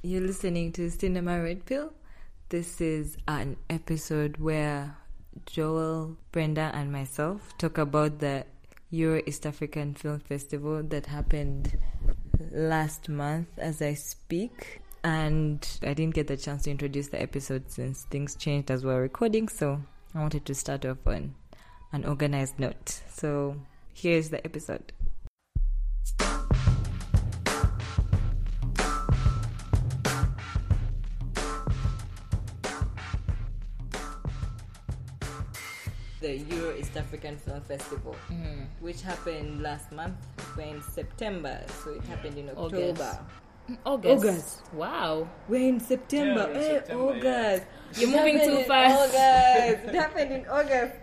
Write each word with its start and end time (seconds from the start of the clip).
You're 0.00 0.20
listening 0.20 0.70
to 0.74 0.88
Cinema 0.92 1.42
Red 1.42 1.66
Pill. 1.66 1.92
This 2.50 2.80
is 2.80 3.16
an 3.26 3.56
episode 3.68 4.36
where 4.36 4.96
Joel, 5.44 6.16
Brenda, 6.30 6.70
and 6.72 6.92
myself 6.92 7.58
talk 7.58 7.78
about 7.78 8.20
the 8.20 8.44
Euro 8.90 9.20
East 9.26 9.44
African 9.44 9.94
Film 9.94 10.20
Festival 10.20 10.84
that 10.84 11.06
happened 11.06 11.76
last 12.52 13.08
month 13.08 13.48
as 13.58 13.82
I 13.82 13.94
speak. 13.94 14.82
And 15.02 15.68
I 15.82 15.94
didn't 15.94 16.14
get 16.14 16.28
the 16.28 16.36
chance 16.36 16.62
to 16.62 16.70
introduce 16.70 17.08
the 17.08 17.20
episode 17.20 17.68
since 17.68 18.04
things 18.04 18.36
changed 18.36 18.70
as 18.70 18.84
we're 18.84 19.02
recording, 19.02 19.48
so 19.48 19.82
I 20.14 20.20
wanted 20.20 20.44
to 20.46 20.54
start 20.54 20.86
off 20.86 20.98
on 21.08 21.34
an 21.92 22.04
organized 22.04 22.60
note. 22.60 23.00
So 23.10 23.56
here's 23.94 24.30
the 24.30 24.44
episode. 24.46 24.92
East 36.78 36.96
African 36.96 37.36
Film 37.36 37.60
Festival, 37.62 38.14
Mm-hmm. 38.30 38.62
which 38.80 39.02
happened 39.02 39.62
last 39.62 39.90
month. 39.92 40.16
We're 40.56 40.74
in 40.76 40.82
September, 40.82 41.60
so 41.82 41.90
it 41.90 42.04
happened 42.04 42.38
in 42.38 42.48
October. 42.50 43.18
August. 43.84 44.24
August. 44.24 44.72
Wow. 44.72 45.28
We're 45.48 45.68
in 45.68 45.80
September. 45.80 46.40
Yeah, 46.40 46.46
we're 46.46 46.52
in 46.54 46.56
Eh, 46.60 46.78
September, 46.78 47.02
August. 47.04 47.62
You're 47.96 48.10
moving 48.10 48.38
too 48.40 48.64
fast. 48.64 48.98
August. 48.98 49.88
it 49.88 49.94
happened 50.04 50.32
in 50.32 50.46
August 50.46 50.94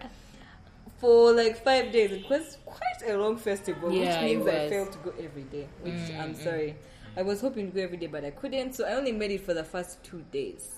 for 0.98 1.32
like 1.34 1.64
five 1.64 1.92
days. 1.92 2.12
It 2.12 2.30
was 2.30 2.58
quite 2.66 3.02
a 3.12 3.18
long 3.18 3.38
festival, 3.38 3.92
Yeah, 3.92 4.22
which 4.22 4.30
means 4.38 4.48
I 4.48 4.70
failed 4.70 4.92
to 4.94 4.98
go 5.00 5.14
every 5.22 5.44
day. 5.44 5.68
Which 5.84 5.94
Mm, 5.94 6.20
I'm 6.22 6.36
sorry. 6.36 6.76
I 7.18 7.22
was 7.22 7.40
hoping 7.40 7.70
to 7.70 7.76
go 7.76 7.82
every 7.82 7.98
day, 7.98 8.08
but 8.08 8.26
I 8.26 8.32
couldn't. 8.32 8.74
So 8.74 8.86
I 8.86 8.94
only 8.94 9.12
made 9.12 9.32
it 9.32 9.42
for 9.42 9.54
the 9.54 9.64
first 9.64 10.04
two 10.04 10.24
days. 10.32 10.72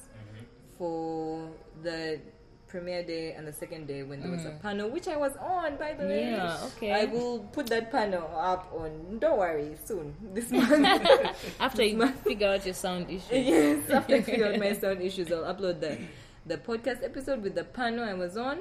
For 0.78 1.50
the 1.84 2.20
premiere 2.68 3.04
day 3.04 3.34
and 3.34 3.48
the 3.48 3.54
second 3.54 3.88
day 3.88 4.04
when 4.04 4.22
there 4.22 4.32
was 4.32 4.46
a 4.46 4.52
panel, 4.62 4.90
which 4.90 5.08
I 5.08 5.16
was 5.18 5.36
on, 5.38 5.78
by 5.78 5.94
the 5.94 6.06
way. 6.06 6.24
Mm. 6.24 6.38
Yeah, 6.38 6.58
okay. 6.66 6.92
I 6.92 7.06
will 7.06 7.40
put 7.52 7.68
that 7.68 7.92
panel 7.92 8.30
up 8.36 8.72
on. 8.74 9.20
Don't 9.20 9.38
worry, 9.38 9.76
soon 9.86 10.16
this 10.34 10.52
month. 10.52 10.70
After 11.60 11.84
you 11.84 12.08
figure 12.24 12.50
out 12.50 12.66
your 12.66 12.74
sound 12.74 13.10
issue. 13.10 13.36
yes, 13.36 13.90
after 13.90 14.16
I 14.16 14.22
figure 14.22 14.48
out 14.48 14.60
my 14.60 14.74
sound 14.74 15.02
issues, 15.02 15.32
I'll 15.32 15.54
upload 15.54 15.80
the 15.80 15.98
the 16.46 16.58
podcast 16.58 17.04
episode 17.04 17.42
with 17.44 17.56
the 17.56 17.64
panel 17.64 18.04
I 18.04 18.14
was 18.14 18.38
on, 18.38 18.60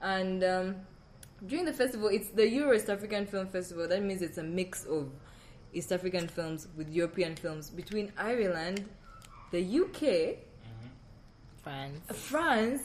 and 0.00 0.44
um, 0.44 0.76
during 1.46 1.64
the 1.64 1.72
festival, 1.72 2.08
it's 2.08 2.28
the 2.28 2.48
Euro 2.48 2.74
East 2.74 2.88
African 2.88 3.26
Film 3.26 3.46
Festival. 3.48 3.88
That 3.88 4.02
means 4.02 4.22
it's 4.22 4.38
a 4.38 4.42
mix 4.42 4.84
of 4.84 5.10
East 5.72 5.92
African 5.92 6.28
films 6.28 6.68
with 6.76 6.88
European 6.90 7.34
films 7.36 7.70
between 7.70 8.12
Ireland, 8.18 8.88
the 9.50 9.80
UK, 9.80 10.38
France. 11.62 12.00
France. 12.12 12.82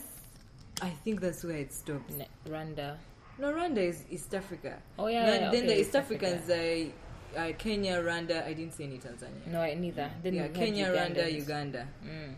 I 0.82 0.90
think 0.90 1.22
that's 1.22 1.44
where 1.44 1.58
it 1.58 1.74
stopped. 1.74 2.12
Ne- 2.12 2.28
Rwanda. 2.48 2.98
No, 3.40 3.52
Rwanda 3.54 3.78
is 3.78 4.04
East 4.10 4.34
Africa. 4.34 4.78
Oh, 4.98 5.08
yeah, 5.08 5.26
Then, 5.26 5.42
yeah, 5.42 5.52
then 5.52 5.64
okay, 5.64 5.68
the 5.68 5.80
East 5.80 5.90
East 5.90 5.96
Africans 5.96 6.50
are 6.50 7.40
uh, 7.50 7.52
Kenya, 7.58 8.02
Rwanda. 8.02 8.46
I 8.46 8.54
didn't 8.54 8.74
see 8.74 8.84
any 8.86 8.98
Tanzania. 8.98 9.46
No, 9.48 9.62
I 9.62 9.74
neither. 9.76 10.10
Then 10.24 10.34
yeah, 10.36 10.48
Kenya, 10.50 10.88
Rwanda, 10.88 11.32
Uganda. 11.32 11.88
Mm. 12.06 12.34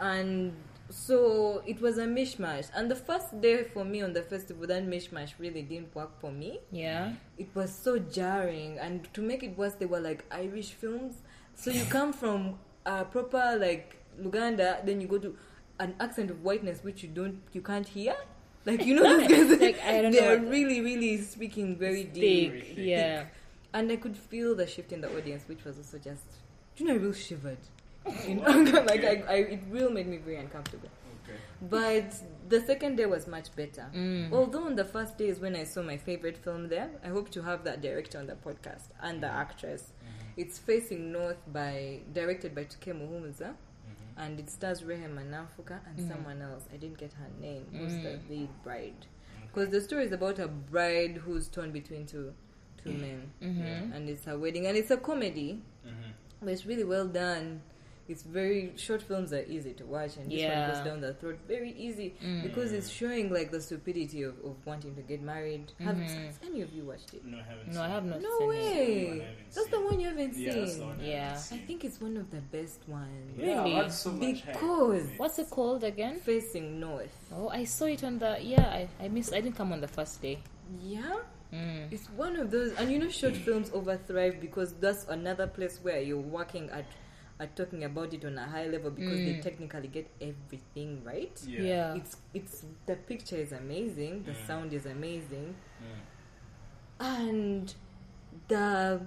and 0.00 0.52
so 0.90 1.62
it 1.66 1.80
was 1.80 1.96
a 1.98 2.04
mishmash 2.04 2.68
and 2.74 2.90
the 2.90 2.94
first 2.96 3.40
day 3.40 3.62
for 3.62 3.84
me 3.84 4.02
on 4.02 4.12
the 4.12 4.20
festival 4.22 4.66
that 4.66 4.84
mishmash 4.86 5.30
really 5.38 5.62
didn't 5.62 5.94
work 5.94 6.20
for 6.20 6.30
me 6.30 6.58
Yeah. 6.70 7.12
it 7.38 7.48
was 7.54 7.72
so 7.72 7.98
jarring 7.98 8.78
and 8.78 9.08
to 9.14 9.22
make 9.22 9.42
it 9.42 9.56
worse 9.56 9.74
they 9.74 9.86
were 9.86 10.00
like 10.00 10.24
irish 10.30 10.72
films 10.72 11.22
so 11.54 11.70
you 11.70 11.84
come 11.88 12.12
from 12.12 12.58
a 12.84 13.04
proper 13.04 13.56
like 13.58 13.96
luganda 14.20 14.84
then 14.84 15.00
you 15.00 15.06
go 15.08 15.18
to 15.18 15.34
an 15.80 15.94
accent 16.00 16.30
of 16.30 16.42
whiteness 16.42 16.82
which 16.84 17.02
you 17.02 17.08
don't 17.08 17.40
you 17.52 17.60
can't 17.60 17.88
hear 17.88 18.14
like 18.64 18.84
you 18.86 18.94
know 18.94 19.02
those 19.02 19.28
guys 19.28 19.60
Like, 19.60 19.80
I 19.84 20.02
don't 20.02 20.12
they're 20.12 20.38
know. 20.38 20.48
really 20.48 20.80
really 20.80 21.20
speaking 21.22 21.76
very 21.76 22.04
deep 22.04 22.52
Thick. 22.52 22.74
Yeah. 22.76 23.24
and 23.72 23.90
I 23.90 23.96
could 23.96 24.16
feel 24.16 24.54
the 24.54 24.66
shift 24.66 24.92
in 24.92 25.00
the 25.00 25.14
audience, 25.16 25.42
which 25.48 25.64
was 25.64 25.76
also 25.78 25.98
just, 25.98 26.22
do 26.76 26.84
you 26.84 26.88
know, 26.88 26.94
I 26.94 26.98
really 26.98 27.12
shivered. 27.18 27.58
In 28.26 28.38
anger, 28.44 28.82
like 28.92 29.02
I, 29.04 29.24
I, 29.28 29.34
it 29.56 29.62
really 29.70 29.92
made 29.92 30.06
me 30.06 30.18
very 30.18 30.36
uncomfortable. 30.36 30.88
Okay. 31.24 31.38
But 31.60 32.14
the 32.48 32.60
second 32.60 32.96
day 32.96 33.06
was 33.06 33.26
much 33.26 33.48
better. 33.56 33.86
Mm. 33.94 34.30
Although 34.32 34.64
on 34.66 34.76
the 34.76 34.84
first 34.84 35.18
day 35.18 35.28
is 35.28 35.40
when 35.40 35.56
I 35.56 35.64
saw 35.64 35.82
my 35.82 35.96
favorite 35.96 36.36
film 36.38 36.68
there, 36.68 36.90
I 37.04 37.08
hope 37.08 37.30
to 37.30 37.42
have 37.42 37.64
that 37.64 37.80
director 37.82 38.18
on 38.18 38.26
the 38.28 38.34
podcast 38.34 38.84
and 39.02 39.20
the 39.22 39.26
actress. 39.28 39.92
It's 40.36 40.58
Facing 40.58 41.10
North 41.12 41.42
by 41.52 42.00
directed 42.12 42.54
by 42.54 42.64
Tuke 42.64 42.92
Muhumuza, 42.94 43.54
and 44.16 44.38
it 44.38 44.50
stars 44.50 44.82
Rehema 44.82 45.24
Nanfuka 45.28 45.80
and 45.86 45.98
mm. 45.98 46.08
someone 46.08 46.40
else. 46.42 46.64
I 46.72 46.76
didn't 46.76 46.98
get 46.98 47.12
her 47.14 47.28
name. 47.40 47.66
Who's 47.72 47.94
the 47.94 48.18
mm. 48.18 48.30
lead 48.30 48.48
bride? 48.62 49.06
Because 49.42 49.70
the 49.70 49.80
story 49.80 50.04
is 50.04 50.12
about 50.12 50.38
a 50.38 50.48
bride 50.48 51.20
who's 51.24 51.48
torn 51.48 51.70
between 51.72 52.06
two 52.06 52.32
two 52.82 52.90
mm. 52.90 53.00
men, 53.00 53.30
Mm-hmm. 53.42 53.92
and 53.92 54.08
it's 54.08 54.24
her 54.24 54.38
wedding, 54.38 54.66
and 54.66 54.76
it's 54.76 54.90
a 54.90 54.96
comedy, 54.96 55.62
mm-hmm. 55.86 56.10
but 56.42 56.50
it's 56.50 56.66
really 56.66 56.84
well 56.84 57.06
done. 57.06 57.62
It's 58.06 58.22
very 58.22 58.72
short 58.76 59.00
films 59.00 59.32
are 59.32 59.44
easy 59.44 59.72
to 59.74 59.84
watch, 59.86 60.18
and 60.18 60.30
this 60.30 60.40
Yeah. 60.40 60.68
one 60.68 60.76
goes 60.76 60.84
down 60.84 61.00
the 61.00 61.14
throat 61.14 61.38
very 61.48 61.72
easy 61.72 62.14
because 62.42 62.70
it's 62.72 62.90
showing 62.90 63.32
like 63.32 63.50
the 63.50 63.60
stupidity 63.62 64.22
of, 64.24 64.34
of 64.44 64.56
wanting 64.66 64.94
to 64.96 65.00
get 65.00 65.22
married. 65.22 65.72
Have 65.80 65.96
has 65.96 66.38
any 66.44 66.60
of 66.60 66.70
you 66.74 66.84
watched 66.84 67.14
it? 67.14 67.24
No, 67.24 67.38
I 67.38 67.42
haven't. 67.42 67.72
No, 67.72 67.82
I 67.82 67.88
have 67.88 68.04
not 68.04 68.20
No 68.20 68.38
seen 68.40 68.48
way. 68.48 69.06
haven't 69.08 69.54
That's 69.54 69.66
the 69.68 69.80
one 69.80 70.00
you 70.00 70.08
haven't 70.08 70.36
Yeah, 70.36 70.54
that's 70.54 70.72
the 70.72 70.78
seen. 70.78 70.86
one 70.86 71.00
I 71.00 71.04
Yeah. 71.06 71.28
haven't 71.34 71.52
I 71.62 71.66
think 71.66 71.84
it's 71.84 72.00
one 72.00 72.16
of 72.18 72.30
the 72.30 72.40
best 72.40 72.86
ones. 72.88 73.38
Yeah, 73.38 73.62
Really? 73.64 73.76
I 73.80 73.88
so 73.88 74.10
much. 74.12 74.46
Because 74.46 75.06
What's 75.16 75.38
it 75.38 75.48
called 75.48 75.82
again? 75.84 76.20
facing 76.20 76.78
north. 76.78 77.16
Oh, 77.32 77.48
I 77.48 77.64
saw 77.64 77.86
it 77.86 78.04
on 78.04 78.18
the. 78.18 78.36
Yeah, 78.42 78.66
I, 78.66 78.88
I 79.02 79.08
missed. 79.08 79.32
I 79.32 79.40
didn't 79.40 79.56
come 79.56 79.72
on 79.72 79.80
the 79.80 79.88
first 79.88 80.20
day. 80.20 80.40
Yeah. 80.82 81.20
Mm. 81.52 81.92
It's 81.92 82.06
one 82.10 82.36
of 82.36 82.50
those, 82.50 82.72
and 82.74 82.90
you 82.90 82.98
know, 82.98 83.08
short 83.08 83.36
films 83.36 83.70
over 83.72 83.96
thrive 83.96 84.40
because 84.40 84.74
that's 84.74 85.06
another 85.08 85.46
place 85.46 85.78
where 85.82 86.00
you're 86.00 86.18
working 86.18 86.68
at, 86.70 86.84
at 87.40 87.56
talking 87.56 87.82
about 87.84 88.14
it 88.14 88.24
on 88.24 88.38
a 88.38 88.46
high 88.46 88.66
level 88.66 88.90
because 88.90 89.18
they 89.24 89.34
technically 89.40 89.88
get 89.88 90.08
everything 90.20 91.02
right. 91.04 91.40
Yeah. 91.46 91.60
Yeah. 91.62 91.94
It's 91.94 92.16
it's 92.32 92.64
the 92.86 92.96
picture 92.96 93.36
is 93.36 93.52
amazing, 93.52 94.22
the 94.24 94.32
Mm. 94.32 94.46
sound 94.46 94.72
is 94.72 94.86
amazing, 94.86 95.54
Mm. 95.82 96.00
and 97.00 97.74
the, 98.48 99.00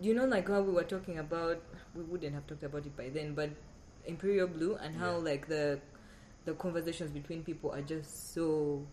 you 0.00 0.14
know, 0.14 0.26
like 0.26 0.48
how 0.48 0.60
we 0.62 0.72
were 0.72 0.84
talking 0.84 1.18
about, 1.18 1.60
we 1.94 2.02
wouldn't 2.02 2.34
have 2.34 2.46
talked 2.46 2.62
about 2.62 2.86
it 2.86 2.96
by 2.96 3.08
then, 3.08 3.34
but 3.34 3.50
Imperial 4.06 4.46
Blue 4.48 4.76
and 4.76 4.96
how 4.96 5.12
Yeah. 5.12 5.16
like 5.30 5.48
the, 5.48 5.80
the 6.44 6.54
conversations 6.54 7.10
between 7.10 7.42
people 7.42 7.70
are 7.72 7.82
just 7.82 8.32
so, 8.34 8.86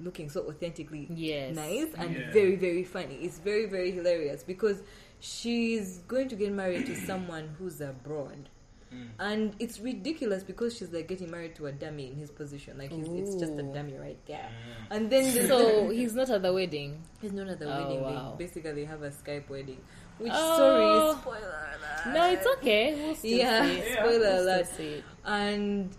looking 0.00 0.28
so 0.30 0.46
authentically 0.48 1.06
Yes. 1.10 1.54
nice 1.56 1.88
and 1.96 2.14
Yeah. 2.14 2.30
very 2.32 2.56
very 2.56 2.84
funny 2.84 3.16
it's 3.22 3.38
very 3.38 3.66
very 3.66 3.90
hilarious 3.90 4.42
because 4.44 4.82
she's 5.20 5.98
going 6.08 6.28
to 6.28 6.36
get 6.36 6.52
married 6.52 6.86
to 6.86 6.94
someone 7.10 7.54
who's 7.58 7.80
abroad 7.80 8.48
Mm. 8.90 9.08
and 9.18 9.54
it's 9.58 9.80
ridiculous 9.80 10.42
because 10.42 10.74
she's 10.74 10.90
like 10.94 11.08
getting 11.08 11.30
married 11.30 11.54
to 11.56 11.66
a 11.66 11.72
dummy 11.72 12.06
in 12.10 12.16
his 12.16 12.30
position 12.30 12.78
like 12.78 12.90
he's, 12.90 13.06
it's 13.06 13.34
just 13.34 13.52
a 13.58 13.62
dummy 13.62 13.98
right 13.98 14.16
there 14.26 14.48
Mm. 14.48 14.96
and 14.96 15.10
then 15.10 15.46
So 15.46 15.90
he's 15.98 16.14
not 16.14 16.30
at 16.30 16.40
the 16.40 16.54
wedding. 16.54 17.02
he's 17.20 17.34
not 17.34 17.48
at 17.48 17.58
the 17.58 17.66
Oh, 17.66 17.82
wedding 17.84 18.00
wow. 18.00 18.34
they 18.38 18.46
basically 18.46 18.86
have 18.86 19.02
a 19.02 19.10
skype 19.10 19.50
wedding 19.50 19.76
which 20.16 20.32
Oh. 20.34 20.56
sorry 20.56 21.20
spoiler 21.20 21.68
alert 21.76 22.14
No, 22.14 22.30
it's 22.32 22.46
okay. 22.56 22.94
We'll 22.94 23.14
still 23.14 23.30
yeah, 23.30 23.66
see. 23.66 23.76
Yeah. 23.76 23.92
spoiler 23.92 24.08
We'll 24.08 24.20
still 24.20 24.42
alert 24.44 24.66
see 24.68 24.88
it. 24.88 25.04
and 25.26 25.90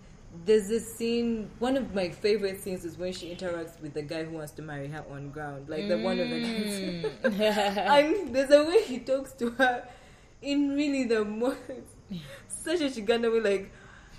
there's 0.44 0.68
this 0.68 0.94
scene 0.96 1.50
one 1.58 1.76
of 1.76 1.92
my 1.94 2.08
favorite 2.08 2.60
scenes 2.62 2.84
is 2.84 2.96
when 2.96 3.12
she 3.12 3.34
interacts 3.34 3.80
with 3.80 3.92
the 3.94 4.02
guy 4.02 4.22
who 4.24 4.30
wants 4.36 4.52
to 4.52 4.62
marry 4.62 4.86
her 4.88 5.04
on 5.10 5.28
ground 5.30 5.68
like 5.68 5.88
the 5.88 5.98
one 5.98 6.18
of 6.20 6.28
the 6.30 6.40
guys 6.40 7.04
Mm. 7.22 7.40
and 7.96 8.34
there's 8.34 8.50
a 8.50 8.62
way 8.64 8.82
he 8.84 8.98
talks 9.00 9.32
to 9.32 9.50
her 9.50 9.86
in 10.42 10.70
really 10.76 11.04
the 11.04 11.24
most 11.24 11.58
such 12.48 12.80
a 12.80 12.84
Chiganda 12.84 13.30
way 13.32 13.40
like 13.40 13.72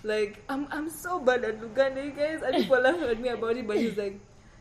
like 0.04 0.44
I'm 0.50 0.68
I'm 0.72 0.90
so 0.90 1.20
bad 1.20 1.44
at 1.46 1.62
Luganda 1.62 2.04
you 2.04 2.12
guys 2.12 2.42
and 2.44 2.56
people 2.56 2.80
laugh 2.82 3.02
at 3.02 3.20
me 3.20 3.30
about 3.30 3.56
it 3.56 3.66
but 3.66 3.78
he's 3.78 3.98
like 3.98 4.20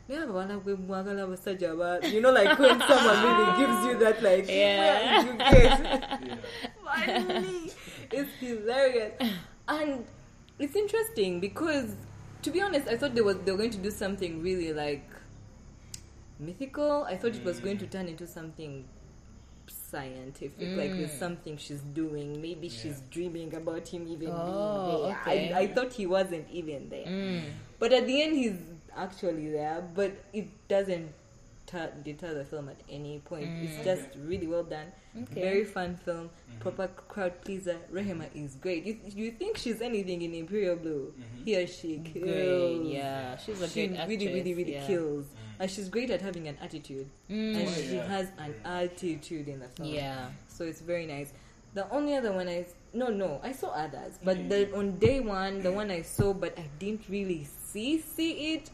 yeah, 0.09 0.27
bana 0.27 0.59
kwe 0.61 0.75
mwagala 0.75 1.27
basajja 1.27 1.75
ba-" 1.77 2.01
you 2.09 2.21
know 2.21 2.33
like 2.33 2.59
when 2.59 2.81
someone 2.81 3.19
really 3.27 3.59
gives 3.59 3.87
you 3.87 3.99
that 3.99 4.23
like 4.23 4.47
Yeah. 4.49 4.79
where 4.79 5.27
you 5.27 5.33
get 5.39 5.81
Yeah. 5.81 6.37
finally 6.85 7.73
it's 8.13 8.31
hilarious 8.41 9.13
and 9.69 10.05
it's 10.61 10.77
interesting 10.77 11.41
because 11.41 11.97
to 12.43 12.51
be 12.51 12.61
honest 12.61 12.87
i 12.89 12.97
thought 12.97 13.15
they 13.15 13.21
were 13.21 13.35
they 13.35 13.51
were 13.53 13.59
going 13.59 13.71
to 13.71 13.79
do 13.79 13.91
something 13.91 14.43
really 14.43 14.73
like 14.73 15.05
mythical. 16.39 17.05
I 17.05 17.17
thought 17.17 17.35
it 17.37 17.45
was 17.45 17.61
going 17.61 17.79
to 17.79 17.87
turn 17.87 18.09
into 18.09 18.27
something 18.27 18.85
scientific 19.67 20.69
like 20.77 20.93
there's 20.93 21.13
something 21.13 21.57
she's 21.57 21.81
doing. 21.81 22.41
Maybe 22.41 22.69
she's 22.69 23.03
dreaming 23.11 23.55
about 23.55 23.87
him 23.89 24.07
even 24.09 24.31
Oh, 24.33 24.87
being 24.87 25.03
there 25.03 25.19
okay. 25.21 25.53
I, 25.53 25.59
I 25.61 25.67
thought 25.67 25.93
he 25.93 26.07
wasn't 26.07 26.49
even 26.51 26.89
there. 26.89 27.07
Mm. 27.07 27.43
but 27.79 27.93
at 27.93 28.07
the 28.07 28.23
end 28.23 28.37
he's 28.37 28.57
actually 28.97 29.51
there 29.51 29.85
but 29.95 30.13
it 30.33 30.49
doesn't 30.69 31.13
deter, 31.71 31.93
deter 32.05 32.35
the 32.35 32.45
film 32.45 32.69
at 32.69 32.81
any 32.89 33.19
point. 33.21 33.49
It's 33.63 33.77
mm. 33.79 33.85
just 33.85 34.09
really 34.25 34.47
well 34.47 34.63
done. 34.65 34.87
Okay. 35.23 35.41
Very 35.41 35.65
fun 35.65 35.97
film. 35.97 36.31
Mm-hmm. 36.51 36.61
Proper 36.61 36.89
crowd 37.09 37.41
pleaser. 37.43 37.79
Rehema 37.93 38.27
is 38.35 38.55
great. 38.57 38.85
You, 38.85 38.99
you 39.05 39.31
think 39.33 39.57
she's 39.57 39.81
anything 39.81 40.23
in 40.23 40.35
Imperial 40.35 40.77
Blue? 40.77 41.13
Mm-hmm. 41.19 41.45
Here 41.45 41.67
she 41.67 41.99
kills. 41.99 42.25
Great, 42.25 42.83
yeah. 42.85 43.37
She's 43.39 43.61
a 43.61 43.69
she 43.69 43.87
great 43.87 44.09
really, 44.09 44.27
really, 44.27 44.41
actress, 44.41 44.57
really 44.57 44.73
yeah. 44.75 44.87
kills. 44.87 45.25
Mm. 45.27 45.61
And 45.61 45.71
she's 45.71 45.89
great 45.89 46.11
at 46.11 46.23
having 46.23 46.49
an 46.49 46.57
attitude. 46.63 47.09
Mm. 47.29 47.57
And 47.57 47.69
Mm, 47.69 47.89
she 47.89 47.97
yeah. 47.97 48.07
has 48.09 48.29
an 48.39 48.55
attitude 48.65 49.49
in 49.49 49.61
the 49.61 49.69
film. 49.69 49.89
yeah. 49.89 50.29
So 50.49 50.65
it's 50.65 50.81
very 50.81 51.07
nice. 51.07 51.33
The 51.75 51.89
only 51.91 52.17
other 52.17 52.33
one 52.33 52.49
I 52.49 52.67
no 52.93 53.09
no 53.09 53.41
I 53.45 53.53
saw 53.53 53.69
others, 53.69 54.19
but 54.25 54.49
the 54.49 54.75
on 54.75 54.99
day 54.99 55.21
one 55.21 55.63
the 55.63 55.71
one 55.71 55.89
I 55.89 56.03
saw 56.03 56.33
but 56.35 56.59
I 56.59 56.65
didn't 56.81 57.09
really 57.09 57.45
see 57.45 58.01
see 58.01 58.55
it. 58.55 58.71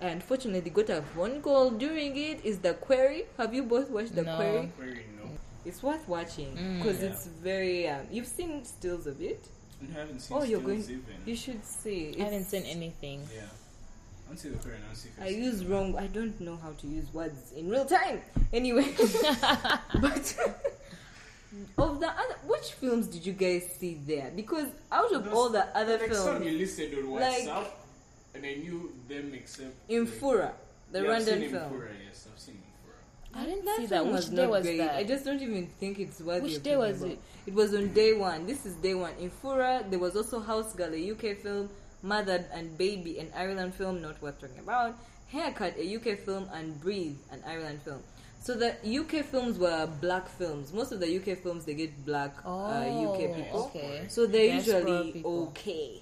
And 0.00 0.22
fortunately, 0.22 0.70
got 0.70 0.90
a 0.90 1.02
phone 1.14 1.40
call 1.40 1.70
during 1.70 2.16
it. 2.16 2.44
Is 2.44 2.58
the 2.58 2.74
query? 2.74 3.24
Have 3.38 3.54
you 3.54 3.62
both 3.62 3.88
watched 3.90 4.14
the 4.14 4.22
No. 4.22 4.36
query? 4.36 4.70
Query, 4.76 5.06
no. 5.18 5.30
It's 5.64 5.82
worth 5.82 6.06
watching 6.06 6.54
Mm. 6.56 6.78
because 6.82 7.02
Yeah. 7.02 7.08
it's 7.10 7.26
very. 7.26 7.88
Um, 7.88 8.06
you've 8.10 8.26
seen 8.26 8.64
stills 8.64 9.06
of 9.06 9.20
it. 9.22 9.42
I 9.82 9.98
haven't 9.98 10.20
seen 10.20 10.36
Oh, 10.36 10.42
you're 10.42 10.60
going. 10.60 10.80
even. 10.82 11.04
You 11.24 11.36
should 11.36 11.64
see. 11.64 12.14
I 12.20 12.24
haven't 12.24 12.44
seen 12.44 12.64
anything. 12.64 13.26
Yeah. 13.34 13.42
I 13.42 14.28
don't 14.30 14.38
see 14.38 14.48
the 14.48 14.58
query, 14.58 14.76
I 14.82 14.86
don't 14.86 14.96
see 14.96 15.08
I 15.20 15.28
use 15.28 15.64
wrong. 15.64 15.96
I 15.96 16.08
don't 16.08 16.38
know 16.40 16.56
how 16.56 16.72
to 16.72 16.86
use 16.86 17.06
words 17.14 17.52
in 17.52 17.70
real 17.70 17.84
time. 17.84 18.20
Anyway, 18.52 18.92
but 20.00 20.36
of 21.78 22.00
the 22.00 22.08
other, 22.10 22.36
which 22.46 22.72
films 22.72 23.06
did 23.06 23.24
you 23.24 23.32
guys 23.32 23.62
see 23.78 23.98
there? 24.06 24.32
Because 24.34 24.66
out 24.90 25.12
of 25.12 25.32
all 25.32 25.48
the 25.48 25.64
other 25.76 25.98
like 25.98 26.12
some 26.12 26.38
films, 26.40 26.46
you 26.46 26.58
listed 26.58 26.98
on 26.98 27.10
like- 27.12 27.42
WhatsApp, 27.44 27.66
and 28.36 28.44
I 28.46 28.54
knew 28.54 28.92
them 29.08 29.32
except 29.34 29.74
in 29.88 30.04
the- 30.04 30.10
Fura, 30.10 30.52
the 30.92 31.02
yeah, 31.02 31.10
I've 31.12 31.22
seen 31.24 31.50
film, 31.50 31.72
Imfura, 31.72 31.88
yes, 32.06 32.28
I've 32.32 32.38
seen 32.40 32.54
Imfura. 32.54 33.38
I 33.40 33.44
didn't 33.46 33.64
that 33.64 33.76
see 33.78 33.86
film 33.86 33.90
that. 33.90 34.04
Which 34.06 34.14
was 34.14 34.28
day 34.30 34.46
was 34.46 34.62
great. 34.64 34.78
that? 34.78 34.94
I 34.96 35.04
just 35.04 35.24
don't 35.24 35.42
even 35.42 35.66
think 35.80 35.98
it's 35.98 36.20
worthy. 36.20 36.42
Which 36.42 36.62
day 36.62 36.76
was 36.76 37.02
about. 37.02 37.12
it? 37.12 37.18
It 37.46 37.54
was 37.54 37.74
on 37.74 37.92
day 37.92 38.12
one. 38.14 38.46
This 38.46 38.64
is 38.66 38.74
day 38.76 38.94
one. 38.94 39.12
Imfura, 39.14 39.88
there 39.90 39.98
was 39.98 40.16
also 40.16 40.40
House 40.40 40.72
Girl, 40.74 40.92
a 40.94 41.10
UK 41.12 41.36
film, 41.36 41.68
Mother 42.02 42.44
and 42.52 42.76
Baby, 42.78 43.18
an 43.18 43.30
Ireland 43.36 43.74
film, 43.74 44.00
not 44.02 44.20
worth 44.22 44.40
talking 44.40 44.58
about. 44.60 44.94
Haircut, 45.28 45.74
a 45.76 45.96
UK 45.96 46.18
film, 46.18 46.48
and 46.54 46.80
Breathe, 46.80 47.16
an 47.32 47.42
Ireland 47.46 47.82
film. 47.82 48.00
So 48.40 48.54
the 48.54 48.76
UK 48.84 49.24
films 49.24 49.58
were 49.58 49.88
black 50.00 50.28
films. 50.28 50.72
Most 50.72 50.92
of 50.92 51.00
the 51.00 51.16
UK 51.18 51.36
films 51.42 51.64
they 51.64 51.74
get 51.74 52.06
black 52.06 52.32
uh, 52.44 52.48
Oh, 52.48 53.12
UK 53.14 53.34
people. 53.36 53.64
okay. 53.74 54.04
So 54.08 54.26
they're 54.26 54.50
Diaspora 54.60 54.78
usually 54.78 55.12
people. 55.12 55.48
okay. 55.48 56.00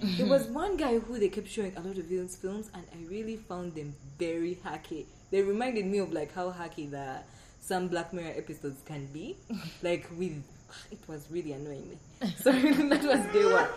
There 0.00 0.26
was 0.26 0.44
mm-hmm. 0.44 0.54
one 0.54 0.76
guy 0.76 0.98
who 0.98 1.18
they 1.18 1.28
kept 1.28 1.48
showing 1.48 1.76
a 1.76 1.80
lot 1.80 1.96
of 1.96 2.04
villains 2.06 2.36
films, 2.36 2.70
and 2.74 2.84
I 2.92 3.08
really 3.08 3.36
found 3.36 3.74
them 3.74 3.94
very 4.18 4.58
hacky. 4.64 5.06
They 5.30 5.42
reminded 5.42 5.86
me 5.86 5.98
of 5.98 6.12
like 6.12 6.34
how 6.34 6.50
hacky 6.50 6.90
the 6.90 7.20
some 7.60 7.88
Black 7.88 8.12
Mirror 8.12 8.34
episodes 8.36 8.82
can 8.84 9.06
be. 9.06 9.36
like 9.82 10.08
with, 10.18 10.42
it 10.90 10.98
was 11.06 11.26
really 11.30 11.52
annoying 11.52 11.88
me. 11.88 11.96
So 12.42 12.50
that 12.52 13.02
was 13.02 13.32
day 13.32 13.46
one. 13.52 13.68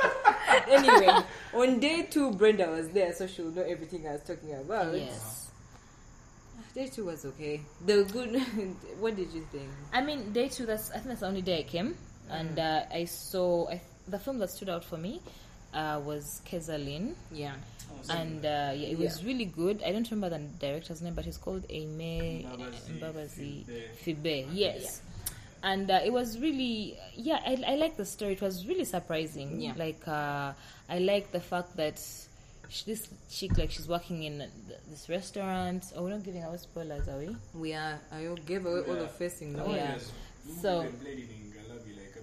anyway, 0.67 1.23
on 1.53 1.79
day 1.79 2.03
two, 2.09 2.31
Brenda 2.31 2.69
was 2.69 2.89
there, 2.89 3.13
so 3.13 3.27
she'll 3.27 3.51
know 3.51 3.61
everything 3.61 4.07
I 4.07 4.13
was 4.13 4.21
talking 4.21 4.53
about. 4.53 4.95
Yes. 4.95 5.49
Ah, 6.57 6.63
day 6.73 6.87
two 6.87 7.05
was 7.05 7.25
okay. 7.25 7.61
The 7.85 8.03
good. 8.11 8.35
what 8.99 9.15
did 9.15 9.31
you 9.31 9.45
think? 9.51 9.69
I 9.93 10.01
mean, 10.01 10.33
day 10.33 10.49
two. 10.49 10.65
That's 10.65 10.89
I 10.89 10.95
think 10.95 11.07
that's 11.07 11.19
the 11.21 11.27
only 11.27 11.41
day 11.43 11.59
I 11.59 11.63
came, 11.63 11.89
mm. 11.89 11.95
and 12.29 12.59
uh, 12.59 12.85
I 12.91 13.05
saw 13.05 13.69
I, 13.69 13.81
the 14.07 14.19
film 14.19 14.39
that 14.39 14.49
stood 14.49 14.69
out 14.69 14.83
for 14.83 14.97
me 14.97 15.21
uh, 15.75 15.99
was 15.99 16.41
Kezalin, 16.49 17.13
Yeah. 17.31 17.53
and 18.09 18.45
uh, 18.45 18.71
yeah, 18.75 18.93
it 18.93 18.97
was 18.97 19.23
really 19.23 19.45
good. 19.45 19.83
I 19.85 19.91
don't 19.91 20.09
remember 20.09 20.37
the 20.37 20.43
director's 20.59 21.01
name, 21.01 21.13
but 21.13 21.25
he's 21.25 21.37
called 21.37 21.63
Aime 21.69 22.45
Mbabazi 22.45 22.99
Mbabazi 22.99 23.65
Fibe. 24.03 24.15
Fibe. 24.23 24.47
Yes. 24.53 25.01
And 25.63 25.89
uh, 25.89 25.99
it 26.05 26.13
was 26.13 26.37
really, 26.39 26.95
yeah, 27.15 27.39
I, 27.45 27.57
I 27.67 27.75
like 27.75 27.97
the 27.97 28.05
story. 28.05 28.33
It 28.33 28.41
was 28.41 28.67
really 28.67 28.85
surprising. 28.85 29.59
Yeah. 29.59 29.73
Like, 29.75 30.07
uh, 30.07 30.53
I 30.87 30.99
like 30.99 31.31
the 31.31 31.39
fact 31.39 31.75
that 31.77 31.97
sh 32.69 32.83
this 32.83 33.07
chick, 33.31 33.57
like, 33.57 33.71
she's 33.71 33.87
working 33.87 34.23
in 34.23 34.37
th- 34.39 34.79
this 34.89 35.09
restaurant. 35.09 35.83
Oh, 35.95 36.03
we're 36.03 36.11
not 36.11 36.23
giving 36.23 36.43
our 36.43 36.57
spoilers, 36.59 37.07
are 37.07 37.17
we? 37.17 37.35
We 37.55 37.73
are. 37.73 37.99
I 38.11 38.27
gave 38.45 38.65
away 38.65 38.81
all 38.87 38.93
the 38.95 39.07
facing. 39.07 39.53
That 39.53 39.67
now. 39.67 39.73
yeah. 39.73 39.91
has 39.93 40.11
So- 40.61 40.83
moved 40.83 40.93
and 40.93 41.01
played 41.01 41.19
it 41.19 41.29
in 41.33 41.51
Galabi 41.57 41.91
like 41.97 42.13
a 42.15 42.21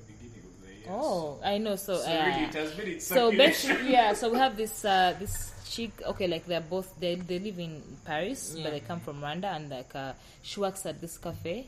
beginning 0.82 1.00
of 1.00 1.04
the 1.04 1.10
year. 1.10 1.12
Oh, 1.12 1.40
I 1.44 1.58
know. 1.58 1.76
So, 1.76 1.96
so 1.96 2.02
uh, 2.10 2.26
really 2.26 2.44
it 2.44 2.54
has 2.54 2.70
been 2.72 2.88
its 2.88 3.06
so 3.06 3.30
basically, 3.30 3.92
yeah. 3.92 4.12
So 4.14 4.30
we 4.30 4.38
have 4.38 4.56
this 4.56 4.84
uh, 4.84 5.14
this 5.18 5.52
chick. 5.68 5.90
Okay, 6.04 6.26
like 6.28 6.46
they're 6.46 6.60
both 6.60 6.98
they 7.00 7.14
they 7.16 7.38
live 7.38 7.58
in 7.58 7.82
Paris, 8.04 8.54
Yeah. 8.56 8.64
but 8.64 8.72
they 8.72 8.80
come 8.80 9.00
from 9.00 9.20
Rwanda, 9.20 9.54
and 9.56 9.70
like 9.70 9.94
uh, 9.94 10.12
she 10.42 10.60
works 10.60 10.84
at 10.86 11.00
this 11.00 11.18
cafe, 11.18 11.66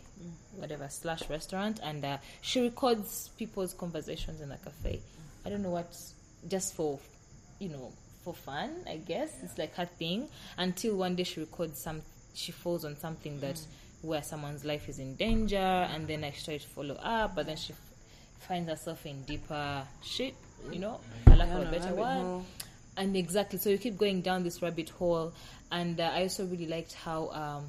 whatever 0.56 0.88
slash 0.88 1.28
restaurant, 1.30 1.80
and 1.82 2.04
uh, 2.04 2.18
she 2.40 2.60
records 2.60 3.30
people's 3.38 3.74
conversations 3.74 4.40
in 4.40 4.48
the 4.48 4.58
cafe. 4.58 5.00
I 5.46 5.50
don't 5.50 5.62
know 5.62 5.70
what, 5.70 5.94
just 6.48 6.74
for, 6.74 6.98
you 7.58 7.68
know, 7.68 7.92
for 8.24 8.32
fun. 8.32 8.70
I 8.88 8.96
guess 8.96 9.30
it's 9.42 9.58
like 9.58 9.74
her 9.74 9.84
thing. 9.84 10.28
Until 10.56 10.96
one 10.96 11.16
day 11.16 11.24
she 11.24 11.40
records 11.40 11.78
some, 11.80 12.00
she 12.32 12.50
falls 12.50 12.84
on 12.86 12.96
something 12.96 13.40
that 13.40 13.60
where 14.00 14.22
someone's 14.22 14.64
life 14.64 14.88
is 14.88 14.98
in 14.98 15.16
danger, 15.16 15.56
and 15.58 16.06
then 16.06 16.24
I 16.24 16.30
try 16.30 16.56
to 16.58 16.66
follow 16.68 16.94
up, 16.94 17.34
but 17.34 17.44
then 17.46 17.56
she 17.56 17.74
finds 18.44 18.68
herself 18.68 19.04
in 19.06 19.22
deeper 19.24 19.82
shit. 20.02 20.34
You 20.70 20.78
know, 20.78 21.00
for 21.24 21.36
lack 21.36 21.50
of 21.50 21.68
a 21.68 21.70
better 21.70 21.92
rabbit 21.94 22.24
word. 22.24 22.42
And 22.96 23.16
exactly, 23.16 23.58
so 23.58 23.70
you 23.70 23.78
keep 23.78 23.98
going 23.98 24.22
down 24.22 24.44
this 24.44 24.62
rabbit 24.62 24.88
hole, 24.90 25.32
and 25.72 26.00
uh, 26.00 26.10
I 26.14 26.22
also 26.22 26.46
really 26.46 26.66
liked 26.66 26.94
how 26.94 27.28
um, 27.30 27.66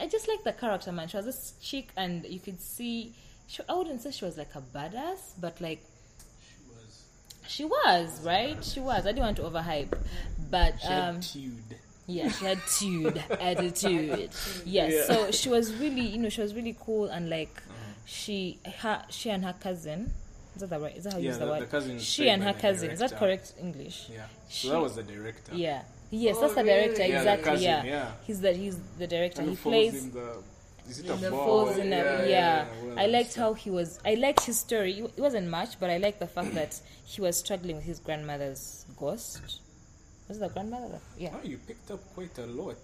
I 0.00 0.06
just 0.06 0.28
like 0.28 0.44
the 0.44 0.52
character 0.52 0.92
man. 0.92 1.08
She 1.08 1.16
was 1.16 1.26
this 1.26 1.54
chick, 1.62 1.88
and 1.96 2.24
you 2.26 2.38
could 2.40 2.60
see. 2.60 3.14
She, 3.48 3.62
I 3.68 3.74
wouldn't 3.74 4.02
say 4.02 4.10
she 4.10 4.24
was 4.24 4.36
like 4.36 4.54
a 4.54 4.62
badass, 4.76 5.32
but 5.40 5.60
like 5.60 5.80
She 6.42 6.54
was 6.68 7.04
she 7.48 7.64
was 7.64 8.24
right. 8.24 8.62
She 8.62 8.80
was. 8.80 9.06
I 9.06 9.12
didn't 9.12 9.24
want 9.24 9.36
to 9.38 9.42
overhype, 9.44 9.96
but 10.50 10.74
she 10.80 10.88
um, 10.88 11.16
had 11.16 11.26
yeah, 12.06 12.28
she 12.30 12.44
had 12.44 12.58
tude, 12.68 13.24
attitude. 13.40 14.30
Yes, 14.64 14.92
Yeah. 14.92 15.04
so 15.06 15.30
she 15.32 15.48
was 15.48 15.74
really, 15.74 16.02
you 16.02 16.18
know, 16.18 16.28
she 16.28 16.40
was 16.40 16.54
really 16.54 16.76
cool, 16.78 17.06
and 17.06 17.28
like 17.28 17.62
she, 18.06 18.58
her, 18.82 19.04
she 19.10 19.28
and 19.30 19.44
her 19.44 19.54
cousin. 19.60 20.12
Is 20.54 20.60
that 20.62 20.70
the 20.70 20.80
right? 20.80 20.96
Is 20.96 21.04
that 21.04 21.12
how 21.12 21.18
you 21.18 21.24
Yeah, 21.24 21.30
use 21.32 21.38
the, 21.38 21.44
the- 21.44 21.50
word? 21.50 21.62
the 21.62 21.66
cousin 21.66 21.98
she 21.98 22.30
and 22.30 22.42
her 22.42 22.52
the 22.54 22.60
cousin. 22.60 22.90
Is 22.90 22.98
that 23.00 23.16
correct 23.18 23.52
English? 23.60 24.08
Yeah. 24.10 24.26
She- 24.48 24.68
So 24.68 24.72
that 24.74 24.80
was 24.80 24.94
the 24.94 25.02
director. 25.02 25.54
Yeah. 25.54 25.82
Yes, 26.10 26.36
Oh, 26.38 26.42
that's 26.42 26.54
the 26.54 26.60
oh, 26.60 26.64
really? 26.64 26.82
director. 26.84 27.02
Yeah, 27.02 27.08
the 27.08 27.16
exactly. 27.18 27.44
cousin, 27.50 27.64
yeah. 27.66 27.84
yeah. 27.84 28.10
He's 28.26 28.40
the 28.40 28.52
he's 28.52 28.78
the 28.96 29.06
director. 29.06 29.40
And 29.42 29.50
he 29.50 29.56
plays. 29.56 30.04
in 30.04 30.12
the 30.12 30.36
is 30.88 31.00
it 31.00 31.06
in 31.06 31.24
a 31.24 31.30
ball? 31.30 31.44
falls 31.66 31.76
in 31.78 31.92
a 31.92 32.26
yeah. 32.28 32.64
well, 32.84 32.96
I 32.98 33.06
liked 33.06 33.32
so- 33.32 33.40
how 33.40 33.54
he 33.54 33.70
was. 33.70 33.98
I 34.06 34.14
liked 34.14 34.44
his 34.44 34.58
story. 34.58 34.92
It 35.00 35.18
wasn't 35.18 35.48
much, 35.48 35.78
but 35.80 35.90
I 35.90 35.98
liked 35.98 36.20
the 36.20 36.28
fact 36.28 36.54
that 36.54 36.80
he 37.04 37.20
was 37.20 37.36
struggling 37.36 37.76
with 37.76 37.84
his 37.84 37.98
grandmother's 37.98 38.86
ghost. 38.96 39.42
Was 40.28 40.36
it 40.38 40.40
the 40.40 40.48
grandmother? 40.48 41.00
Yeah. 41.18 41.34
Oh, 41.34 41.44
you 41.46 41.58
picked 41.58 41.90
up 41.90 42.00
quite 42.14 42.38
a 42.38 42.46
lot. 42.46 42.78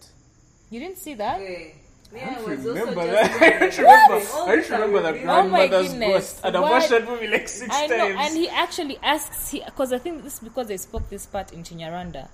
You 0.71 0.81
didn't 0.81 0.99
see 0.99 1.14
that? 1.14 1.41
Okay. 1.41 1.75
I 2.14 2.16
Yeah, 2.19 2.31
I 2.31 2.35
don't 2.35 2.49
was 2.49 2.66
also 2.66 2.78
remember 2.81 3.07
just 3.07 3.31
that. 3.31 3.42
I 3.42 3.59
don't 3.59 3.78
remember. 3.78 4.26
All 4.35 4.49
I 4.49 4.57
these 4.57 4.71
remember 4.71 5.02
the 5.02 5.12
revealed. 5.12 5.28
Oh 5.28 5.49
grandmother's 5.49 5.88
goodness. 5.88 6.09
ghost. 6.12 6.40
And 6.45 6.57
I've 6.57 6.62
What? 6.62 6.71
watched 6.73 6.90
that 6.90 7.04
movie 7.09 7.26
like 7.28 7.49
six 7.49 7.75
I 7.75 7.87
know, 7.87 7.99
times. 7.99 8.16
and 8.21 8.37
he 8.37 8.49
actually 8.49 8.99
asks 9.02 9.52
because 9.52 9.92
I 9.92 9.99
think 9.99 10.23
this 10.25 10.35
is 10.35 10.40
because 10.40 10.66
they 10.69 10.76
spoke 10.76 11.09
this 11.09 11.26
part 11.26 11.52
in 11.52 11.62
Chinyarwanda. 11.62 12.28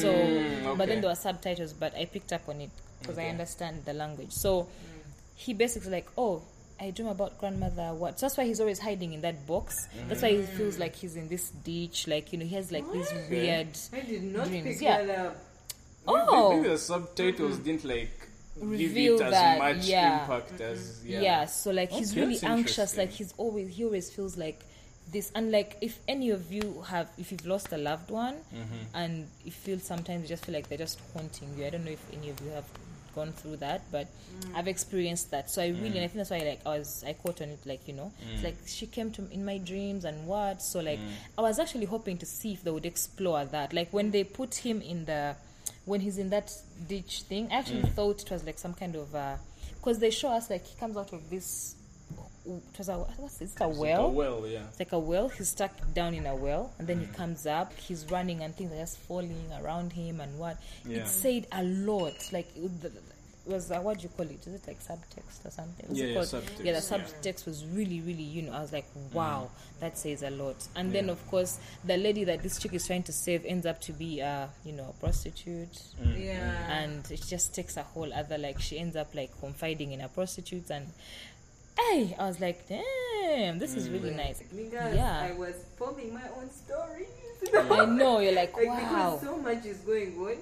so, 0.00 0.12
Mm, 0.12 0.76
but 0.78 0.88
then 0.88 1.00
there 1.00 1.10
were 1.10 1.16
subtitles, 1.16 1.72
but 1.72 1.94
I 1.96 2.04
picked 2.04 2.32
up 2.32 2.48
on 2.48 2.60
it 2.60 2.70
because 3.00 3.18
I 3.18 3.26
understand 3.26 3.84
the 3.84 3.92
language. 3.92 4.32
So, 4.32 4.68
he 5.36 5.54
basically 5.54 5.90
like, 5.90 6.08
oh, 6.16 6.42
I 6.80 6.90
dream 6.90 7.08
about 7.08 7.38
grandmother. 7.38 7.92
What? 7.94 8.20
So 8.20 8.26
that's 8.26 8.36
why 8.36 8.44
he's 8.44 8.60
always 8.60 8.78
hiding 8.78 9.12
in 9.12 9.20
that 9.22 9.46
box. 9.48 9.88
That's 10.08 10.22
why 10.22 10.30
he 10.36 10.42
feels 10.42 10.78
like 10.78 10.94
he's 10.94 11.16
in 11.16 11.28
this 11.28 11.50
ditch. 11.50 12.06
Like 12.06 12.32
you 12.32 12.38
know, 12.38 12.44
he 12.46 12.54
has 12.54 12.70
like 12.70 12.84
these 12.92 13.12
weird. 13.28 13.68
I 13.92 14.00
did 14.00 14.22
not 14.22 14.46
Dreams, 14.46 14.64
pick 14.64 14.80
yeah. 14.82 15.02
that 15.02 15.26
up. 15.26 15.36
Oh, 16.06 16.56
Maybe 16.56 16.68
the 16.68 16.78
subtitles 16.78 17.58
didn't 17.58 17.84
like 17.84 18.17
Reveal 18.60 19.18
give 19.18 19.26
it 19.26 19.28
as 19.28 19.32
that, 19.32 19.58
much 19.58 19.86
yeah. 19.86 20.22
impact 20.22 20.60
as 20.60 20.78
mm-hmm. 20.78 21.10
yeah. 21.10 21.20
yeah. 21.20 21.44
so 21.46 21.70
like 21.70 21.90
he's 21.90 22.16
really 22.16 22.38
anxious 22.42 22.96
like 22.96 23.10
he's 23.10 23.32
always 23.36 23.74
he 23.74 23.84
always 23.84 24.10
feels 24.10 24.36
like 24.36 24.60
this 25.12 25.32
and 25.34 25.50
like 25.50 25.76
if 25.80 25.98
any 26.06 26.30
of 26.30 26.52
you 26.52 26.84
have 26.88 27.08
if 27.18 27.32
you've 27.32 27.46
lost 27.46 27.72
a 27.72 27.78
loved 27.78 28.10
one 28.10 28.34
Mm-hmm. 28.34 28.94
and 28.94 29.26
you 29.44 29.50
feel 29.50 29.78
sometimes 29.78 30.22
you 30.22 30.28
just 30.28 30.44
feel 30.44 30.54
like 30.54 30.68
they're 30.68 30.78
just 30.78 31.00
haunting 31.12 31.48
you. 31.56 31.66
I 31.66 31.70
don't 31.70 31.84
know 31.84 31.92
if 31.92 32.04
any 32.12 32.30
of 32.30 32.40
you 32.40 32.50
have 32.50 32.64
gone 33.14 33.32
through 33.32 33.56
that 33.56 33.82
but 33.90 34.06
mm. 34.06 34.54
i've 34.54 34.68
experienced 34.68 35.30
that. 35.30 35.50
So 35.50 35.62
i 35.62 35.68
really 35.68 35.90
mm. 35.90 35.96
and 35.96 36.04
i 36.04 36.08
think 36.08 36.14
that's 36.14 36.30
why 36.30 36.38
like 36.38 36.60
i 36.66 36.78
was 36.78 37.04
i 37.06 37.14
caught 37.14 37.40
on 37.40 37.48
it 37.48 37.60
like 37.64 37.88
you 37.88 37.94
know. 37.94 38.12
It's 38.34 38.44
like 38.44 38.56
she 38.66 38.86
came 38.86 39.10
to 39.12 39.26
in 39.30 39.44
my 39.44 39.58
dreams 39.58 40.04
and 40.04 40.26
what 40.26 40.62
so 40.62 40.80
like 40.80 41.00
i 41.36 41.40
was 41.40 41.58
actually 41.58 41.86
hoping 41.86 42.18
to 42.18 42.26
see 42.26 42.52
if 42.52 42.62
they 42.64 42.70
would 42.70 42.86
explore 42.86 43.44
that. 43.46 43.72
Like 43.72 43.92
when 43.92 44.10
they 44.10 44.24
put 44.24 44.54
him 44.54 44.82
in 44.82 45.04
the 45.06 45.36
when 45.88 46.00
he's 46.00 46.18
in 46.18 46.30
that 46.30 46.52
ditch 46.86 47.22
thing, 47.22 47.48
I 47.50 47.56
actually 47.56 47.82
mm. 47.82 47.92
thought 47.92 48.22
it 48.22 48.30
was 48.30 48.44
like 48.44 48.58
some 48.58 48.74
kind 48.74 48.94
of 48.94 49.14
uh, 49.14 49.36
because 49.76 49.98
they 49.98 50.10
show 50.10 50.28
us 50.28 50.50
like 50.50 50.66
he 50.66 50.78
comes 50.78 50.96
out 50.96 51.12
of 51.12 51.28
this. 51.30 51.74
It 52.46 52.78
was 52.78 52.88
a 52.88 52.96
what's 52.98 53.38
this? 53.38 53.52
It's 53.52 53.60
a 53.60 53.68
It's 53.68 53.78
like 53.78 53.80
well. 53.80 54.04
a 54.06 54.08
well, 54.08 54.46
yeah. 54.46 54.66
It's 54.68 54.78
like 54.78 54.92
a 54.92 54.98
well. 54.98 55.28
He's 55.28 55.48
stuck 55.48 55.72
down 55.94 56.14
in 56.14 56.26
a 56.26 56.34
well, 56.34 56.72
and 56.78 56.86
then 56.86 57.00
he 57.00 57.06
mm. 57.06 57.14
comes 57.14 57.46
up. 57.46 57.72
He's 57.78 58.06
running, 58.10 58.42
and 58.42 58.54
things 58.54 58.72
are 58.72 58.76
just 58.76 58.98
falling 58.98 59.50
around 59.62 59.92
him, 59.92 60.20
and 60.20 60.38
what 60.38 60.58
Yeah. 60.86 60.98
it 60.98 61.08
said 61.08 61.46
a 61.52 61.62
lot. 61.62 62.16
Like 62.32 62.48
was 63.48 63.70
uh, 63.70 63.78
what 63.80 63.98
do 63.98 64.02
you 64.04 64.08
call 64.10 64.26
it? 64.26 64.46
Is 64.46 64.54
it 64.54 64.62
like 64.66 64.78
subtext 64.80 65.44
or 65.44 65.50
something? 65.50 65.86
What's 65.88 65.98
Yeah, 66.00 66.06
yeah, 66.06 66.18
subtext, 66.20 66.64
Yeah, 66.64 66.80
the 66.80 66.96
yeah. 66.96 66.98
subtext 66.98 67.46
was 67.46 67.64
really, 67.66 68.00
really, 68.00 68.22
you 68.22 68.42
know, 68.42 68.52
I 68.52 68.60
was 68.60 68.72
like, 68.72 68.84
wow, 69.12 69.50
that 69.80 69.96
says 69.98 70.22
a 70.22 70.30
lot. 70.30 70.56
And 70.76 70.92
then 70.92 71.08
of 71.10 71.26
course, 71.28 71.58
the 71.84 71.96
lady 71.96 72.24
that 72.24 72.42
this 72.42 72.58
chick 72.58 72.74
is 72.74 72.86
trying 72.86 73.02
to 73.04 73.12
save 73.12 73.44
ends 73.44 73.66
up 73.66 73.80
to 73.82 73.92
be, 73.92 74.20
uh, 74.22 74.46
you 74.64 74.72
know, 74.72 74.94
a 74.96 75.00
prostitute. 75.00 75.80
Yeah. 76.16 76.80
and 76.80 77.10
it 77.10 77.22
just 77.26 77.54
takes 77.54 77.76
a 77.76 77.82
whole 77.82 78.12
other 78.12 78.38
like 78.38 78.60
she 78.60 78.78
ends 78.78 78.96
up 78.96 79.14
like 79.14 79.30
confiding 79.40 79.92
in 79.92 80.00
a 80.00 80.08
prostitute 80.08 80.70
and 80.70 80.86
hey 81.78 82.14
i 82.18 82.26
was 82.26 82.40
like 82.40 82.66
damn 82.68 83.58
this 83.58 83.74
is 83.74 83.88
really 83.88 84.10
nice 84.10 84.42
Because 84.42 84.94
Yeah. 84.94 85.28
I 85.30 85.32
was 85.32 85.54
forming 85.76 86.12
my 86.12 86.22
own 86.36 86.50
stories. 86.50 87.08
i 87.54 87.84
know 87.86 88.18
you're 88.20 88.32
like 88.34 88.54
like 88.56 88.66
wow 88.66 89.16
because 89.16 89.20
so 89.22 89.36
much 89.38 89.64
is 89.64 89.78
going 89.78 90.16
on. 90.18 90.36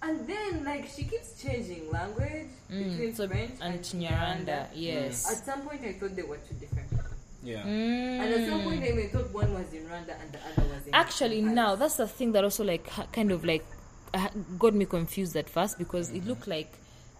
And 0.00 0.26
then 0.28 0.64
like 0.64 0.86
she 0.88 1.04
keeps 1.04 1.42
changing 1.42 1.90
language 1.90 2.48
between 2.68 3.12
Mm, 3.12 3.16
so, 3.16 3.26
French 3.28 3.50
and 3.60 3.74
and 3.74 3.82
Chinyaranda, 3.84 4.66
yes 4.74 5.30
At 5.30 5.44
some 5.44 5.62
point 5.62 5.82
I 5.84 5.92
thought 5.94 6.14
they 6.14 6.22
were 6.22 6.38
two 6.48 6.54
different 6.54 6.88
people. 6.90 7.04
Yeah. 7.42 7.62
Mm. 7.62 8.20
And 8.22 8.34
at 8.34 8.48
some 8.48 8.62
point 8.62 8.82
I 8.82 8.88
even 8.88 9.08
thought 9.10 9.32
one 9.32 9.52
was 9.54 9.72
in 9.72 9.82
Rwanda 9.84 10.14
and 10.22 10.32
the 10.32 10.38
other 10.38 10.68
was 10.72 10.86
in 10.86 10.94
actually 10.94 11.40
Paris. 11.40 11.54
now 11.54 11.74
that's 11.76 11.96
the 11.96 12.06
thing 12.06 12.32
that 12.32 12.44
also 12.44 12.62
like 12.64 12.86
kind 13.12 13.32
of 13.32 13.44
like 13.44 13.64
uh, 14.14 14.28
got 14.58 14.74
me 14.74 14.84
confused 14.86 15.36
at 15.36 15.48
first 15.50 15.78
because 15.78 16.10
it 16.10 16.24
looked 16.26 16.46
like 16.46 16.72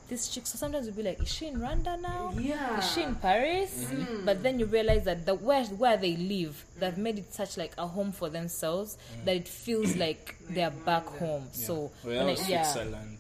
this 0.09 0.29
chick 0.29 0.47
so 0.47 0.57
sometimes 0.57 0.87
you'd 0.87 0.97
be 0.97 1.03
like 1.03 1.21
is 1.23 1.29
she 1.33 1.47
in 1.47 1.57
rwanda 1.61 2.01
now 2.01 2.33
Yeah. 2.39 2.79
is 2.79 2.91
she 2.93 3.03
in 3.03 3.15
paris 3.17 3.85
mm. 3.91 4.25
but 4.25 4.43
then 4.43 4.59
you 4.59 4.67
realize 4.67 5.05
that 5.05 5.27
the 5.27 5.35
where 5.35 5.65
where 5.67 5.97
they 5.99 6.17
live 6.17 6.65
they've 6.81 6.97
made 6.97 7.19
it 7.19 7.33
such 7.35 7.57
like 7.59 7.73
a 7.79 7.87
home 7.87 8.13
for 8.13 8.29
themselves 8.31 8.97
mm. 9.21 9.25
that 9.27 9.37
it 9.37 9.49
feels 9.49 9.97
like 9.97 10.37
they're 10.49 10.71
back 10.71 11.07
home 11.07 11.47
so 11.53 11.75
Well, 11.75 11.91
when 12.05 12.15
that 12.17 12.27
I- 12.27 12.31
was 12.31 12.49
yeah 12.49 12.63
Switzerland. 12.63 13.19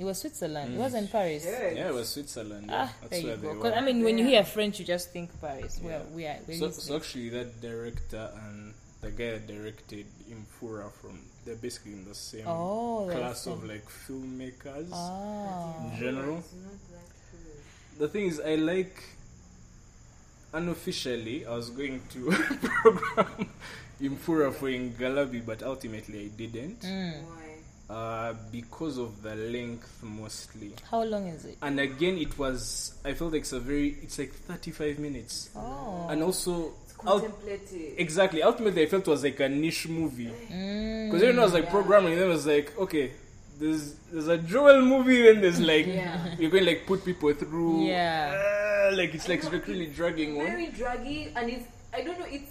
it 0.00 0.04
was 0.04 0.18
switzerland 0.18 0.74
it 0.74 0.76
mm. 0.76 0.80
wasn't 0.80 1.12
paris 1.12 1.44
Yeah, 1.46 1.88
it 1.88 1.94
was 1.94 2.08
Switzerland. 2.08 2.66
Yeah. 2.68 2.88
Ah, 2.88 2.92
That's 3.02 3.10
there 3.12 3.20
you 3.20 3.26
where 3.28 3.36
go. 3.36 3.42
they 3.42 3.54
'Cause, 3.62 3.72
were. 3.72 3.78
I 3.78 3.80
mean, 3.80 4.02
when 4.02 4.18
you 4.18 4.24
hear 4.26 4.42
French, 4.44 4.80
you 4.80 4.84
just 4.84 5.12
think 5.12 5.30
Paris. 5.40 5.80
Well, 5.82 6.02
we 6.12 6.26
are. 6.26 6.38
So, 6.52 6.70
so 6.70 6.96
actually, 6.96 7.28
that 7.30 7.60
director 7.60 8.28
and 8.44 8.74
the 9.02 9.10
guy 9.10 9.30
that 9.38 9.46
directed 9.46 10.06
Imfura 10.28 10.90
from 11.00 11.20
they're 11.44 11.54
basically 11.56 11.92
in 11.92 12.04
the 12.08 12.14
same 12.14 12.44
Oh, 12.46 13.08
class 13.10 13.42
same. 13.42 13.52
of 13.54 13.64
like 13.64 13.86
filmmakers 13.88 14.88
Ah. 14.92 15.92
in 15.92 15.98
general. 15.98 16.38
It's 16.38 16.52
not 16.52 16.72
that 16.90 17.08
good. 17.32 17.98
The 18.00 18.08
thing 18.08 18.26
is, 18.26 18.40
I 18.40 18.54
like 18.56 19.02
unofficially. 20.52 21.46
I 21.46 21.54
was 21.54 21.70
going 21.70 22.00
to 22.10 22.30
program 22.62 23.48
Imfura 24.00 24.52
for 24.54 24.68
Ingalabi, 24.68 25.44
but 25.44 25.62
ultimately 25.62 26.24
I 26.26 26.28
didn't 26.36 26.80
Mm. 26.82 27.22
Why? 27.22 27.94
uh, 27.94 28.34
because 28.50 28.98
of 28.98 29.22
the 29.22 29.34
length 29.36 30.02
mostly. 30.02 30.72
How 30.90 31.04
long 31.04 31.26
is 31.28 31.44
it? 31.44 31.58
And 31.62 31.78
again, 31.80 32.16
it 32.18 32.38
was. 32.38 32.94
I 33.04 33.12
felt 33.14 33.32
like 33.32 33.42
it's 33.42 33.52
a 33.52 33.60
very. 33.60 33.96
It's 34.02 34.18
like 34.18 34.32
thirty-five 34.32 34.98
minutes, 34.98 35.50
Oh. 35.54 36.06
and 36.08 36.22
also. 36.22 36.72
It's 37.04 37.10
ult- 37.10 37.22
contemplative. 37.22 37.94
Exactly. 37.98 38.42
Ultimately, 38.42 38.82
I 38.82 38.86
felt 38.86 39.06
it 39.06 39.10
was 39.10 39.22
like 39.24 39.40
a 39.40 39.48
niche 39.48 39.88
movie 39.88 40.24
because 40.26 40.50
Mm. 40.50 41.06
because 41.10 41.22
everyone 41.22 41.44
was 41.44 41.52
like 41.54 41.70
programming, 41.70 42.12
and 42.14 42.20
then 42.22 42.28
it 42.30 42.32
was 42.32 42.46
like, 42.46 42.76
okay, 42.78 43.12
there's 43.60 43.94
there's 44.12 44.28
a 44.28 44.38
Joel 44.38 44.82
movie, 44.82 45.22
then 45.22 45.40
there's 45.40 45.60
like 45.60 45.86
Yeah. 45.86 46.34
you're 46.38 46.50
going 46.50 46.64
to 46.64 46.70
like 46.70 46.86
put 46.86 47.04
people 47.04 47.32
through. 47.34 47.86
Yeah. 47.86 48.32
uh, 48.90 48.96
like 48.96 49.14
it's 49.14 49.28
like 49.28 49.42
it's 49.44 49.68
really 49.68 49.86
dragging 49.86 50.38
on. 50.40 50.46
very 50.46 50.66
draggy 50.68 51.32
and 51.36 51.50
it's 51.50 51.66
I 51.92 52.02
don't 52.02 52.18
know 52.18 52.26
it's 52.28 52.50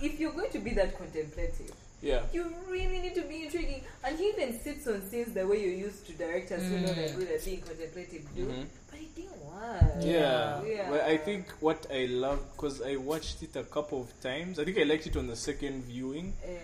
if 0.00 0.18
you're 0.20 0.32
going 0.32 0.50
to 0.50 0.58
be 0.58 0.70
that 0.74 0.96
contemplative 0.96 1.72
Yeah. 2.02 2.22
you 2.32 2.44
really 2.68 2.98
need 3.04 3.14
to 3.16 3.22
be 3.22 3.44
intriguing 3.46 3.82
and 4.04 4.16
he 4.18 4.28
even 4.28 4.58
sits 4.60 4.86
on 4.86 5.02
scenes 5.08 5.32
the 5.34 5.44
way 5.46 5.58
you 5.66 5.70
used 5.86 6.06
to 6.06 6.12
directors 6.12 6.62
who 6.62 6.78
know 6.80 6.92
they're 6.94 7.14
good 7.18 7.30
at 7.30 7.44
being 7.44 7.62
contemplative 7.62 8.22
do 8.36 8.44
Mhm. 8.46 8.66
Yeah. 10.00 10.62
Yeah. 10.64 10.90
Well, 10.90 11.08
I 11.08 11.16
think 11.16 11.50
what 11.60 11.86
I 11.92 12.06
love 12.06 12.40
because 12.52 12.82
I 12.82 12.96
watched 12.96 13.42
it 13.42 13.56
a 13.56 13.62
couple 13.62 14.00
of 14.00 14.20
times. 14.20 14.58
I 14.58 14.64
think 14.64 14.78
I 14.78 14.82
liked 14.82 15.06
it 15.06 15.16
on 15.16 15.26
the 15.26 15.36
second 15.36 15.84
viewing. 15.84 16.34
Eh, 16.44 16.56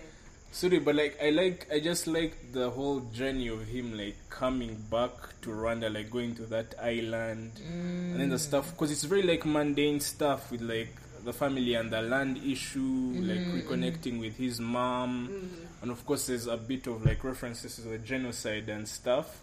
Sorry, 0.51 0.79
but 0.79 0.95
like 0.95 1.17
I 1.21 1.29
like 1.29 1.67
I 1.71 1.79
just 1.79 2.07
like 2.07 2.51
the 2.53 2.71
whole 2.71 3.01
journey 3.13 3.49
of 3.49 3.67
him 3.67 3.95
like 3.95 4.15
coming 4.29 4.83
back 4.89 5.11
to 5.41 5.51
Rwanda, 5.51 5.93
like 5.93 6.09
going 6.09 6.35
to 6.35 6.43
that 6.47 6.73
island, 6.81 7.51
and 7.67 8.19
then 8.19 8.29
the 8.29 8.35
mm. 8.35 8.39
stuff 8.39 8.71
because 8.71 8.91
it's 8.91 9.03
very 9.03 9.21
like 9.21 9.45
mundane 9.45 9.99
stuff 9.99 10.51
with 10.51 10.61
like 10.61 10.95
the 11.23 11.33
family 11.33 11.75
and 11.75 11.91
the 11.91 12.01
land 12.01 12.37
issue, 12.43 13.13
like 13.19 13.39
mm. 13.39 13.61
reconnecting 13.61 14.19
with 14.19 14.37
his 14.37 14.59
mom, 14.59 15.29
mm. 15.29 15.83
and 15.83 15.91
of 15.91 16.03
course 16.07 16.25
there's 16.25 16.47
a 16.47 16.57
bit 16.57 16.87
of 16.87 17.05
like 17.05 17.23
references 17.23 17.75
to 17.75 17.81
the 17.81 17.99
genocide 17.99 18.69
and 18.69 18.87
stuff. 18.87 19.41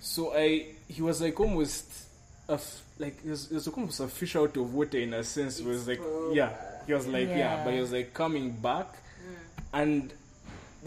So 0.00 0.34
I 0.36 0.66
he 0.86 1.02
was 1.02 1.20
like 1.20 1.40
almost 1.40 2.07
a 2.48 2.54
f- 2.54 2.82
like 2.98 3.16
it 3.24 3.30
was, 3.30 3.50
it 3.50 3.54
was 3.54 3.68
almost 3.68 4.00
a 4.00 4.08
fish 4.08 4.36
out 4.36 4.56
of 4.56 4.74
water 4.74 4.98
in 4.98 5.14
a 5.14 5.22
sense. 5.24 5.60
It 5.60 5.66
was 5.66 5.86
like 5.86 6.00
yeah, 6.32 6.52
he 6.86 6.92
was 6.94 7.06
like 7.06 7.28
yeah, 7.28 7.38
Yeah. 7.38 7.64
but 7.64 7.74
he 7.74 7.80
was 7.80 7.92
like 7.92 8.14
coming 8.14 8.50
back, 8.52 8.86
mm. 8.92 9.34
and 9.72 10.12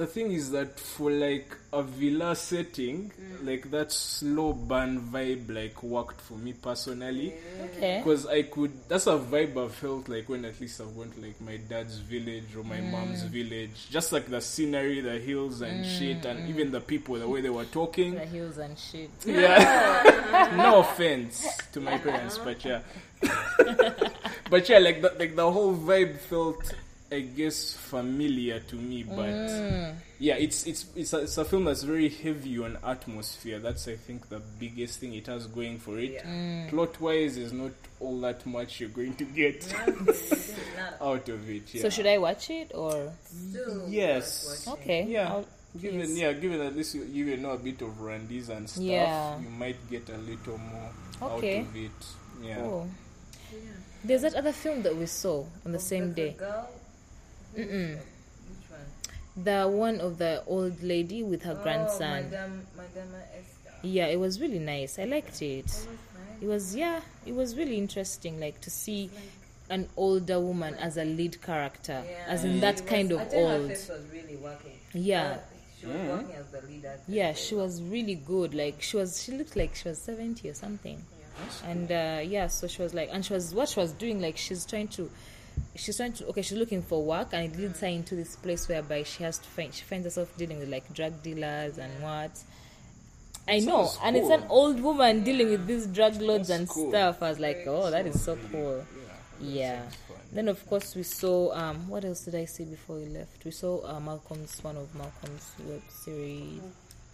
the 0.01 0.07
thing 0.07 0.31
is 0.31 0.49
that 0.49 0.79
for 0.79 1.11
like 1.11 1.55
a 1.71 1.83
villa 1.83 2.35
setting, 2.35 3.11
mm. 3.11 3.45
like 3.45 3.69
that 3.69 3.91
slow 3.91 4.51
burn 4.51 4.99
vibe 4.99 5.53
like 5.53 5.83
worked 5.83 6.19
for 6.19 6.33
me 6.33 6.53
personally. 6.53 7.35
Okay. 7.75 8.01
Because 8.03 8.25
I 8.25 8.41
could, 8.41 8.71
that's 8.89 9.05
a 9.05 9.19
vibe 9.19 9.63
I 9.63 9.69
felt 9.69 10.09
like 10.09 10.27
when 10.27 10.43
at 10.45 10.59
least 10.59 10.81
I 10.81 10.85
went 10.85 11.13
to 11.15 11.21
like 11.21 11.39
my 11.39 11.57
dad's 11.57 11.99
village 11.99 12.55
or 12.57 12.63
my 12.63 12.77
mm. 12.77 12.89
mom's 12.89 13.21
village. 13.21 13.89
Just 13.91 14.11
like 14.11 14.25
the 14.25 14.41
scenery, 14.41 15.01
the 15.01 15.19
hills 15.19 15.61
and 15.61 15.85
mm. 15.85 15.99
shit, 15.99 16.25
and 16.25 16.49
even 16.49 16.71
the 16.71 16.81
people, 16.81 17.19
the 17.19 17.27
way 17.27 17.41
they 17.41 17.51
were 17.51 17.65
talking. 17.65 18.15
The 18.15 18.25
hills 18.25 18.57
and 18.57 18.77
shit. 18.77 19.11
Yeah. 19.27 20.51
no 20.57 20.79
offense 20.79 21.47
to 21.73 21.79
my 21.79 21.99
parents, 21.99 22.39
but 22.39 22.65
yeah. 22.65 22.81
but 24.49 24.67
yeah, 24.67 24.79
like 24.79 25.03
the, 25.03 25.13
like 25.19 25.35
the 25.35 25.51
whole 25.51 25.75
vibe 25.75 26.17
felt, 26.17 26.73
I 27.11 27.19
guess, 27.19 27.73
familiar 27.73 28.59
to 28.61 28.75
me. 28.75 29.03
But 29.03 29.17
mm. 29.25 29.95
yeah, 30.19 30.35
it's 30.35 30.65
it's 30.65 30.85
it's 30.95 31.11
a, 31.13 31.19
it's 31.19 31.37
a 31.37 31.43
film 31.45 31.65
that's 31.65 31.83
very 31.83 32.07
heavy 32.09 32.57
on 32.59 32.77
atmosphere. 32.83 33.59
That's 33.59 33.87
I 33.87 33.95
think 33.97 34.29
the 34.29 34.39
biggest 34.59 34.99
thing 34.99 35.13
it 35.13 35.27
has 35.27 35.47
going 35.47 35.77
for 35.79 35.99
it. 35.99 36.23
Plot 36.69 37.01
wise, 37.01 37.35
is 37.37 37.51
not 37.51 37.71
all 37.99 38.19
that 38.21 38.45
much 38.45 38.79
you're 38.79 38.89
going 38.89 39.15
to 39.15 39.25
get 39.25 39.73
out 41.01 41.27
of 41.29 41.49
it. 41.49 41.73
Yeah. 41.73 41.81
So 41.81 41.89
should 41.89 42.07
I 42.07 42.17
watch 42.17 42.49
it 42.49 42.71
or? 42.73 43.11
still 43.25 43.87
Yes. 43.89 44.65
Okay. 44.67 45.05
Yeah. 45.07 45.29
I'll- 45.33 45.45
Given 45.79 45.99
Yes. 46.01 46.17
yeah, 46.17 46.33
given 46.33 46.59
at 46.59 46.75
least 46.75 46.95
you, 46.95 47.03
you 47.05 47.37
know 47.37 47.51
a 47.51 47.57
bit 47.57 47.81
of 47.81 48.01
Randy's 48.01 48.49
and 48.49 48.69
stuff, 48.69 48.83
Yeah. 48.83 49.39
you 49.39 49.47
might 49.51 49.77
get 49.89 50.09
a 50.09 50.17
little 50.17 50.57
more 50.57 50.89
Okay. 51.37 51.59
out 51.61 51.67
of 51.67 51.75
it. 51.77 51.91
Yeah. 52.43 52.57
Oh. 52.59 52.89
There's 54.03 54.23
that 54.23 54.35
other 54.35 54.51
film 54.51 54.81
that 54.81 54.97
we 54.97 55.05
saw 55.05 55.45
on 55.65 55.71
the 55.71 55.79
same 55.79 56.09
Of 56.09 56.15
day. 56.15 56.31
girl? 56.37 56.67
Mm-mm. 57.57 57.97
Which 57.97 58.69
one? 58.69 59.43
The 59.43 59.67
one 59.67 59.99
of 59.99 60.17
the 60.17 60.43
old 60.47 60.81
lady 60.83 61.23
with 61.23 61.43
her 61.43 61.57
Oh, 61.59 61.63
grandson. 61.63 62.23
Madame, 62.29 62.67
Madame 62.75 63.09
Esther. 63.37 63.77
Yeah, 63.83 64.07
it 64.07 64.19
was 64.19 64.39
really 64.39 64.59
nice. 64.59 64.99
I 64.99 65.05
liked 65.05 65.41
it. 65.41 65.65
That 65.67 65.71
was 65.71 65.87
nice. 65.87 66.41
It 66.41 66.47
was 66.47 66.75
yeah, 66.75 67.01
it 67.25 67.33
was 67.35 67.55
really 67.57 67.77
interesting 67.77 68.39
like 68.39 68.61
to 68.61 68.69
see 68.69 69.09
an 69.69 69.87
older 69.95 70.39
woman 70.39 70.75
as 70.75 70.97
a 70.97 71.05
lead 71.05 71.41
character, 71.41 72.03
Yeah. 72.05 72.25
as 72.27 72.43
in 72.43 72.59
that 72.59 72.73
was- 72.73 72.81
kind 72.81 73.11
of 73.11 73.21
I 73.21 73.25
think 73.25 73.47
her 73.47 73.53
old. 73.53 73.67
face 73.69 73.87
was 73.89 74.05
really 74.11 74.35
working. 74.35 74.77
Yeah. 74.93 75.37
She 75.79 75.87
was 75.87 75.95
working 75.95 76.35
as 76.35 76.45
the 76.47 76.67
leader. 76.67 76.99
Yeah, 77.07 77.33
she 77.33 77.55
was 77.55 77.81
really 77.81 78.15
good. 78.15 78.53
Like 78.53 78.81
she 78.81 78.97
was, 78.97 79.23
she 79.23 79.31
looked 79.31 79.55
like 79.55 79.73
she 79.75 79.87
was 79.89 79.97
seventy 79.97 80.49
or 80.49 80.53
something. 80.53 81.01
And 81.65 81.91
uh, 81.91 82.21
yeah, 82.23 82.47
so 82.47 82.67
she 82.67 82.83
was 82.83 82.93
like, 82.93 83.09
and 83.11 83.25
she 83.25 83.33
was 83.33 83.55
what 83.55 83.69
she 83.69 83.79
was 83.79 83.93
doing. 83.93 84.21
Like 84.21 84.37
she's 84.37 84.63
trying 84.65 84.89
to, 84.89 85.09
she's 85.75 85.97
trying 85.97 86.13
to. 86.13 86.27
Okay, 86.27 86.41
she's 86.41 86.57
looking 86.57 86.81
for 86.81 87.03
work, 87.03 87.29
and 87.33 87.51
it 87.53 87.57
leads 87.59 87.79
her 87.81 87.87
into 87.87 88.15
this 88.15 88.35
place 88.35 88.67
whereby 88.67 89.03
she 89.03 89.23
has 89.23 89.37
to 89.39 89.47
find. 89.49 89.73
She 89.73 89.83
finds 89.83 90.05
herself 90.05 90.35
dealing 90.37 90.59
with 90.59 90.69
like 90.69 90.91
drug 90.93 91.21
dealers 91.23 91.77
and 91.77 91.91
what. 92.01 92.31
I 93.47 93.57
know, 93.59 93.85
Sounds 93.85 93.99
and 94.03 94.15
it's 94.17 94.29
an 94.29 94.43
old 94.49 94.79
woman 94.81 95.23
dealing 95.23 95.49
with 95.49 95.65
these 95.65 95.87
drug 95.87 96.21
lords 96.21 96.49
That's 96.49 96.59
and 96.59 96.69
cool. 96.69 96.89
stuff. 96.89 97.23
I 97.23 97.29
was 97.29 97.39
like, 97.39 97.63
oh, 97.67 97.89
that 97.89 98.05
is 98.05 98.21
so 98.23 98.37
cool. 98.51 98.85
Yeah. 99.39 99.73
Yeah. 99.79 99.81
Then 100.31 100.47
of 100.47 100.63
course 100.67 100.95
we 100.95 101.01
saw 101.03 101.51
um 101.53 101.89
what 101.89 102.05
else 102.05 102.21
did 102.23 102.35
I 102.35 102.45
see 102.45 102.63
before 102.65 102.97
we 102.97 103.05
left? 103.07 103.43
We 103.43 103.51
saw 103.51 103.83
uh, 103.83 103.99
Malcolm's 103.99 104.63
one 104.63 104.77
of 104.77 104.93
Malcolm's 104.95 105.51
web 105.67 105.81
series. 105.89 106.61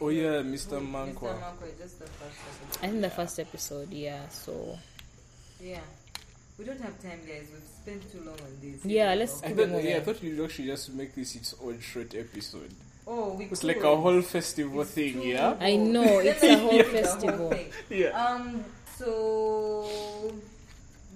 Oh 0.01 0.09
yeah, 0.09 0.41
Mr. 0.43 0.79
Mr. 0.79 0.81
Mankwa. 0.81 1.39
Manko, 1.39 1.77
just 1.79 1.97
the 1.99 2.05
first 2.05 2.39
episode. 2.45 2.83
I 2.85 2.89
think 2.89 3.01
the 3.01 3.09
first 3.09 3.39
episode, 3.39 3.91
yeah. 3.91 4.27
So 4.29 4.77
Yeah. 5.61 5.79
We 6.57 6.65
don't 6.65 6.81
have 6.81 6.99
time, 7.01 7.19
guys. 7.27 7.47
We've 7.53 7.69
spent 7.81 8.11
too 8.11 8.19
long 8.25 8.35
on 8.39 8.57
this. 8.61 8.83
Yeah, 8.83 9.13
let's 9.13 9.43
I 9.43 9.47
keep 9.49 9.57
thought, 9.57 9.83
yeah, 9.83 9.97
I 9.97 9.99
thought 9.99 10.23
you'd 10.23 10.43
actually 10.43 10.65
just 10.67 10.91
make 10.93 11.13
this 11.13 11.35
its 11.35 11.55
own 11.63 11.79
short 11.79 12.15
episode. 12.15 12.71
Oh, 13.05 13.33
we 13.33 13.45
It's 13.45 13.61
could. 13.61 13.67
like 13.67 13.83
a 13.83 13.95
whole 13.95 14.21
festival 14.21 14.81
It's 14.81 14.91
thing, 14.91 15.13
too 15.13 15.27
yeah? 15.27 15.55
I 15.59 15.75
know 15.75 16.19
it's 16.19 16.43
a 16.43 16.57
whole 16.57 16.69
the 16.77 16.83
whole 16.83 16.91
festival. 16.91 17.49
thing. 17.51 17.69
Yeah. 17.89 18.07
Um. 18.09 18.65
So, 18.97 20.31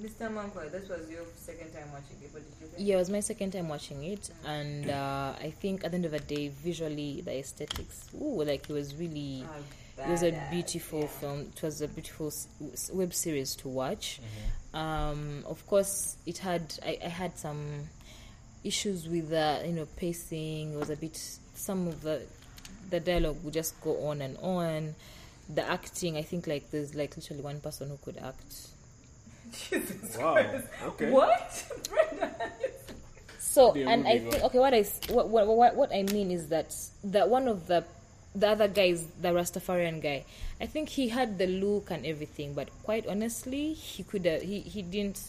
Mr. 0.01 0.29
Manko, 0.31 0.71
this 0.71 0.87
was 0.87 1.09
your 1.09 1.23
second 1.35 1.71
time 1.73 1.91
watching 1.91 2.17
it. 2.23 2.29
What 2.31 2.43
did 2.43 2.53
you 2.61 2.67
think? 2.67 2.87
Yeah, 2.87 2.95
it 2.95 2.99
was 2.99 3.09
my 3.09 3.19
second 3.19 3.51
time 3.51 3.67
watching 3.67 4.03
it, 4.03 4.29
and 4.45 4.89
uh, 4.91 5.33
I 5.41 5.49
think 5.59 5.83
at 5.83 5.91
the 5.91 5.95
end 5.95 6.05
of 6.05 6.11
the 6.11 6.19
day, 6.19 6.49
visually 6.49 7.21
the 7.21 7.37
aesthetics, 7.39 8.09
ooh, 8.21 8.43
like 8.43 8.69
it 8.69 8.73
was 8.73 8.95
really, 8.95 9.43
Ah, 9.47 9.57
it 10.05 10.09
was 10.11 10.23
a 10.23 10.31
beautiful 10.49 11.07
film. 11.07 11.51
It 11.55 11.61
was 11.63 11.81
a 11.81 11.87
beautiful 11.87 12.27
s- 12.27 12.47
s- 12.73 12.89
web 12.93 13.13
series 13.13 13.55
to 13.57 13.67
watch. 13.69 14.19
Um, 14.73 15.43
of 15.47 15.65
course, 15.67 16.15
it 16.25 16.37
had 16.39 16.73
I, 16.85 16.97
I 17.03 17.07
had 17.09 17.37
some 17.37 17.89
issues 18.63 19.07
with 19.07 19.29
the 19.29 19.61
you 19.65 19.73
know 19.73 19.87
pacing. 19.97 20.73
It 20.73 20.77
was 20.79 20.89
a 20.89 20.95
bit 20.95 21.17
some 21.55 21.87
of 21.87 22.01
the 22.01 22.21
the 22.89 22.99
dialogue 22.99 23.37
would 23.43 23.53
just 23.53 23.79
go 23.81 24.07
on 24.07 24.21
and 24.21 24.37
on. 24.41 24.95
The 25.53 25.67
acting, 25.69 26.15
I 26.15 26.21
think, 26.21 26.47
like 26.47 26.71
there's 26.71 26.95
like 26.95 27.17
literally 27.17 27.41
one 27.43 27.59
person 27.59 27.89
who 27.89 27.97
could 27.97 28.17
act. 28.17 28.67
Wow. 30.17 30.61
Okay. 30.85 31.11
What? 31.11 31.65
So 33.39 33.73
and 33.89 34.07
I 34.07 34.19
think 34.31 34.43
okay, 34.45 34.59
what 34.59 34.73
I 34.73 34.79
s- 34.79 34.99
what, 35.09 35.27
what 35.27 35.45
what 35.47 35.75
what 35.75 35.91
I 35.93 36.03
mean 36.03 36.31
is 36.31 36.47
that 36.49 36.73
that 37.05 37.27
one 37.29 37.49
of 37.49 37.67
the 37.67 37.83
the 38.33 38.49
other 38.49 38.67
guy 38.67 38.83
is 38.83 39.05
the 39.21 39.29
Rastafarian 39.29 40.01
guy, 40.01 40.25
I 40.59 40.65
think 40.65 40.89
he 40.89 41.09
had 41.09 41.37
the 41.37 41.47
look 41.47 41.91
and 41.91 42.05
everything, 42.05 42.53
but 42.53 42.69
quite 42.83 43.07
honestly, 43.07 43.73
he 43.73 44.03
could 44.03 44.25
he 44.25 44.61
he 44.61 44.81
didn't 44.81 45.21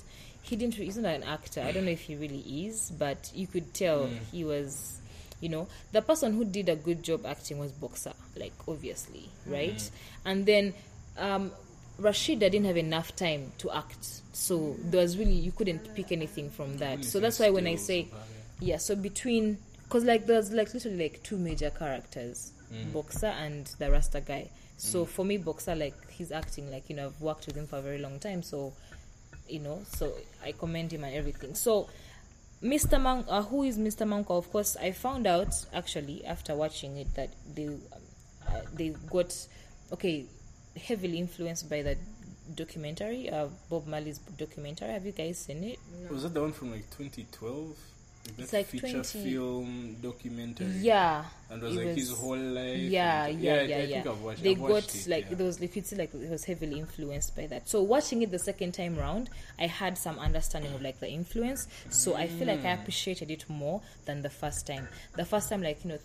he 0.43 0.57
didn't 0.57 0.75
he's 0.75 0.97
not 0.97 1.15
an 1.15 1.23
actor. 1.23 1.61
I 1.61 1.73
don't 1.73 1.85
know 1.85 1.91
if 1.91 2.03
he 2.03 2.17
really 2.17 2.41
is, 2.67 2.93
but 2.99 3.31
you 3.35 3.47
could 3.47 3.75
tell 3.75 4.09
he 4.31 4.45
was. 4.45 4.99
You 5.41 5.49
know, 5.49 5.67
the 5.91 6.01
person 6.01 6.35
who 6.35 6.45
did 6.45 6.69
a 6.69 6.77
good 6.77 7.03
job 7.03 7.27
acting 7.27 7.59
was 7.59 7.73
Boxer, 7.73 8.13
like 8.37 8.53
obviously, 8.69 9.29
right? 9.45 9.91
And 10.25 10.47
then 10.47 10.73
um, 11.19 11.51
Rashida 12.01 12.39
didn't 12.39 12.67
have 12.67 12.77
enough 12.77 13.17
time 13.17 13.51
to 13.59 13.73
act, 13.73 14.07
so 14.33 14.77
there 14.79 15.01
was 15.01 15.19
really 15.19 15.33
you 15.33 15.51
couldn't 15.51 15.97
pick 15.97 16.13
anything 16.13 16.49
from 16.49 16.79
that. 16.79 17.05
So 17.05 17.19
that's 17.19 17.41
why 17.41 17.51
when 17.51 17.67
I 17.67 17.75
say, 17.75 18.07
yeah, 18.61 18.77
so 18.77 18.95
between 18.95 19.59
because 19.83 20.05
like 20.05 20.27
there's 20.27 20.53
like 20.53 20.73
literally 20.73 20.97
like 20.97 21.23
two 21.25 21.39
major 21.39 21.71
characters, 21.71 22.53
Boxer 22.93 23.27
and 23.27 23.67
the 23.79 23.91
Rasta 23.91 24.21
guy. 24.21 24.51
So 24.77 25.05
for 25.05 25.25
me, 25.25 25.37
Boxer 25.37 25.77
like 25.77 26.11
he's 26.11 26.33
acting 26.33 26.71
like 26.71 26.91
you 26.91 26.97
know 26.97 27.07
I've 27.07 27.21
worked 27.21 27.47
with 27.47 27.57
him 27.57 27.67
for 27.67 27.77
a 27.77 27.83
very 27.83 27.99
long 27.99 28.19
time, 28.19 28.43
so 28.43 28.73
you 29.49 29.61
know 29.61 29.83
so 29.87 30.13
I 30.45 30.53
commend 30.53 30.93
him 30.93 31.05
and 31.05 31.15
everything. 31.15 31.55
So 31.55 31.89
Mr. 32.63 33.01
Monk, 33.01 33.27
uh, 33.29 33.43
who 33.43 33.65
is 33.65 33.77
Mr. 33.79 34.07
Manko? 34.07 34.39
Of 34.39 34.51
course, 34.53 34.77
I 34.77 34.93
found 34.93 35.27
out 35.27 35.53
actually 35.75 36.25
after 36.25 36.55
watching 36.55 36.97
it 36.97 37.13
that 37.15 37.31
they 37.55 37.67
um, 37.67 37.81
uh, 38.49 38.61
they 38.73 38.91
got 39.11 39.35
okay 39.93 40.27
heavily 40.77 41.19
influenced 41.19 41.69
by 41.69 41.83
that 41.83 41.99
documentary, 42.55 43.31
uh, 43.31 43.49
Bob 43.69 43.87
Marley's 43.87 44.19
documentary. 44.19 44.91
Have 44.91 45.07
you 45.07 45.13
guys 45.13 45.39
seen 45.39 45.65
it? 45.65 45.79
Was 46.11 46.23
that 46.23 46.35
the 46.35 46.41
one 46.41 46.53
from 46.53 46.71
like 46.73 46.89
2012? 46.91 47.77
Like 48.25 48.39
It's 48.39 48.53
like 48.53 48.67
feature 48.67 49.03
20 49.03 49.25
film 49.31 49.97
documentary. 50.01 50.67
Yeah, 50.79 51.25
And 51.51 51.61
it 51.61 51.67
was 51.67 51.77
it 51.77 51.87
like 51.87 51.97
his 51.97 52.13
whole 52.13 52.37
life. 52.39 52.79
yeah, 52.79 53.25
and- 53.27 53.41
yeah, 53.43 53.53
I- 53.55 53.63
yeah, 53.63 53.77
I 53.77 53.81
yeah. 53.81 53.87
think 54.03 54.07
I've 54.07 54.23
watched, 54.23 54.43
they 54.45 54.51
I've 54.53 54.59
got 54.61 54.71
watched 54.71 54.95
it, 54.95 55.07
like 55.09 55.27
yeah. 55.31 55.35
there 55.37 55.47
was 55.47 55.57
see 55.57 55.97
like 55.97 56.15
it 56.15 56.31
was 56.31 56.45
heavily 56.45 56.79
influenced 56.79 57.35
by 57.35 57.47
that. 57.49 57.69
So 57.69 57.83
watching 57.83 58.23
it 58.23 58.31
the 58.31 58.39
second 58.39 58.73
time 58.73 58.97
round, 58.97 59.29
I 59.59 59.67
had 59.67 59.99
some 59.99 60.19
understanding 60.21 60.73
of 60.73 60.83
like 60.83 61.01
the 61.01 61.11
influence. 61.11 61.67
So 61.91 62.15
I 62.15 62.29
feel 62.29 62.47
like 62.47 62.61
I 62.65 62.77
Mm. 62.77 62.81
appreciated 62.81 63.31
it 63.31 63.45
more 63.51 63.83
than 64.05 64.23
the 64.23 64.31
first 64.31 64.67
time. 64.69 64.87
The 65.17 65.25
first 65.25 65.49
time, 65.49 65.63
like 65.63 65.85
you 65.85 65.91
know. 65.91 65.99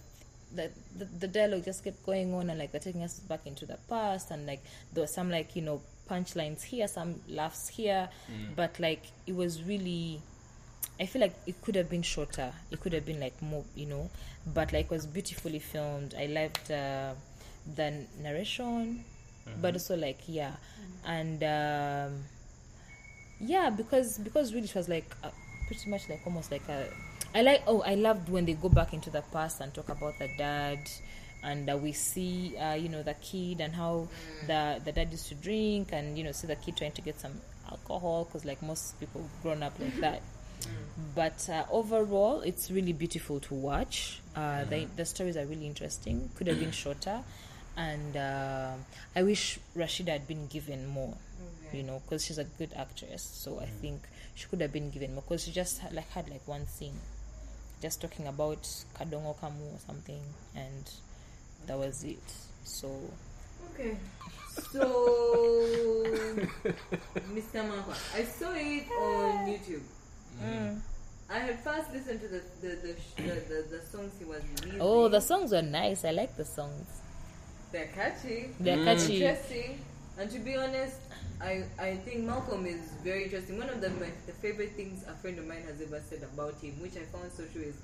The, 0.55 0.71
the, 0.97 1.03
the 1.03 1.27
dialogue 1.27 1.65
just 1.65 1.83
kept 1.83 2.05
going 2.05 2.33
on 2.33 2.49
and 2.49 2.57
like 2.57 2.71
they're 2.71 2.79
taking 2.79 3.03
us 3.03 3.19
back 3.19 3.41
into 3.45 3.65
the 3.65 3.77
past 3.89 4.31
and 4.31 4.47
like 4.47 4.63
there 4.93 5.01
was 5.01 5.13
some 5.13 5.29
like 5.29 5.57
you 5.57 5.61
know 5.61 5.81
punchlines 6.09 6.63
here 6.63 6.87
some 6.87 7.15
laughs 7.27 7.67
here 7.67 8.07
Mm. 8.31 8.55
but 8.55 8.79
like 8.79 9.03
it 9.27 9.35
was 9.35 9.61
really 9.63 10.21
I 10.99 11.05
feel 11.05 11.21
like 11.21 11.33
it 11.45 11.61
could 11.61 11.75
have 11.75 11.89
been 11.89 12.01
shorter. 12.01 12.51
It 12.71 12.79
could 12.79 12.93
have 12.93 13.05
been 13.05 13.19
like 13.19 13.39
more, 13.41 13.63
you 13.75 13.85
know, 13.85 14.09
but 14.53 14.73
like 14.73 14.85
it 14.85 14.91
was 14.91 15.05
beautifully 15.05 15.59
filmed. 15.59 16.15
I 16.17 16.25
liked 16.25 16.71
uh, 16.71 17.13
the 17.75 18.05
narration, 18.19 19.03
but 19.61 19.73
also 19.75 19.95
like 19.95 20.19
yeah, 20.27 20.53
and 21.05 21.43
um, 21.43 22.23
yeah, 23.39 23.69
because 23.69 24.17
because 24.17 24.53
really 24.53 24.65
it 24.67 24.75
was 24.75 24.89
like 24.89 25.15
uh, 25.23 25.29
pretty 25.67 25.89
much 25.89 26.09
like 26.09 26.21
almost 26.25 26.51
like 26.51 26.67
a. 26.67 26.87
I 27.35 27.41
like 27.43 27.61
oh 27.67 27.81
I 27.81 27.93
loved 27.95 28.29
when 28.29 28.45
they 28.45 28.53
go 28.53 28.69
back 28.69 28.93
into 28.93 29.11
the 29.11 29.21
past 29.21 29.61
and 29.61 29.73
talk 29.73 29.89
about 29.89 30.17
the 30.19 30.29
dad. 30.37 30.79
And 31.43 31.69
uh, 31.69 31.77
we 31.77 31.91
see, 31.91 32.57
uh, 32.57 32.73
you 32.73 32.89
know, 32.89 33.03
the 33.03 33.13
kid 33.13 33.61
and 33.61 33.75
how 33.75 34.07
the 34.47 34.81
the 34.83 34.91
dad 34.91 35.11
used 35.11 35.27
to 35.27 35.35
drink, 35.35 35.89
and 35.91 36.17
you 36.17 36.23
know, 36.23 36.31
see 36.31 36.47
the 36.47 36.55
kid 36.55 36.75
trying 36.75 36.93
to 36.93 37.01
get 37.01 37.19
some 37.19 37.39
alcohol 37.69 38.25
because, 38.25 38.43
like 38.43 38.61
most 38.63 38.99
people 38.99 39.29
grown 39.43 39.61
up 39.61 39.73
like 39.79 39.95
that 39.99 40.21
but 41.15 41.47
uh, 41.49 41.63
overall 41.71 42.41
it's 42.41 42.71
really 42.71 42.93
beautiful 42.93 43.39
to 43.41 43.53
watch. 43.53 44.21
Uh, 44.35 44.63
the, 44.65 44.87
the 44.95 45.05
stories 45.05 45.37
are 45.37 45.45
really 45.45 45.65
interesting. 45.67 46.29
Could 46.35 46.47
have 46.47 46.59
been 46.59 46.71
shorter. 46.71 47.21
And 47.75 48.17
uh, 48.17 48.71
i 49.15 49.21
wish 49.21 49.59
rashida 49.75 50.09
had 50.09 50.27
been 50.27 50.47
given 50.47 50.87
more 50.87 51.13
you 51.71 51.83
know 51.83 52.01
because 52.03 52.25
she's 52.25 52.39
a 52.39 52.43
good 52.43 52.71
actress. 52.75 53.21
So 53.21 53.59
i 53.59 53.65
think 53.65 54.01
she 54.35 54.47
could 54.47 54.61
have 54.61 54.73
been 54.73 54.89
given 54.89 55.13
more 55.13 55.21
because 55.21 55.43
she 55.43 55.51
just 55.51 55.79
had, 55.79 55.93
like 55.93 56.09
had 56.11 56.29
like 56.29 56.47
one 56.47 56.67
scene. 56.67 56.99
Just 57.81 58.01
talking 58.01 58.27
about 58.27 58.63
kadongo 58.97 59.35
kamu 59.37 59.73
or 59.73 59.79
something 59.85 60.21
and 60.55 60.91
that 61.67 61.77
was 61.77 62.03
it. 62.03 62.23
So 62.63 62.89
Okay. 63.73 63.95
So, 64.71 64.81
Mr. 67.29 67.61
Manko, 67.61 67.93
I 68.15 68.23
saw 68.23 68.51
it 68.53 68.89
on 68.89 69.47
YouTube. 69.47 69.83
Mm. 70.43 70.79
I 71.29 71.39
had 71.39 71.59
first 71.59 71.91
listened 71.93 72.21
to 72.21 72.27
the 72.27 72.41
the, 72.61 72.67
the, 72.75 72.95
the, 73.17 73.23
the, 73.23 73.77
the 73.77 73.81
songs 73.91 74.13
he 74.17 74.25
was 74.25 74.41
releasing. 74.61 74.81
oh 74.81 75.07
the 75.09 75.19
songs 75.19 75.51
were 75.51 75.61
nice 75.61 76.05
i 76.05 76.11
like 76.11 76.35
the 76.37 76.45
songs 76.45 76.87
They're 77.71 77.87
catchy. 77.87 78.49
they're 78.59 78.83
catchy 78.83 79.23
Interesting. 79.23 79.79
And 80.19 80.31
to 80.31 80.39
be 80.39 80.55
honest, 80.55 80.97
I, 81.39 81.63
I 81.77 81.97
think 81.97 82.23
Malcolm 82.23 82.65
is 82.65 82.81
very 83.03 83.25
interesting. 83.25 83.59
One 83.59 83.69
of 83.69 83.81
the, 83.81 83.89
my, 83.91 84.09
the 84.25 84.31
favorite 84.33 84.71
things 84.71 85.03
a 85.07 85.13
friend 85.13 85.37
of 85.37 85.45
mine 85.45 85.63
has 85.67 85.79
ever 85.79 86.01
said 86.09 86.23
about 86.33 86.55
him, 86.59 86.73
which 86.81 86.93
I 86.97 87.05
found 87.13 87.31
so 87.31 87.43
true, 87.53 87.61
is 87.61 87.75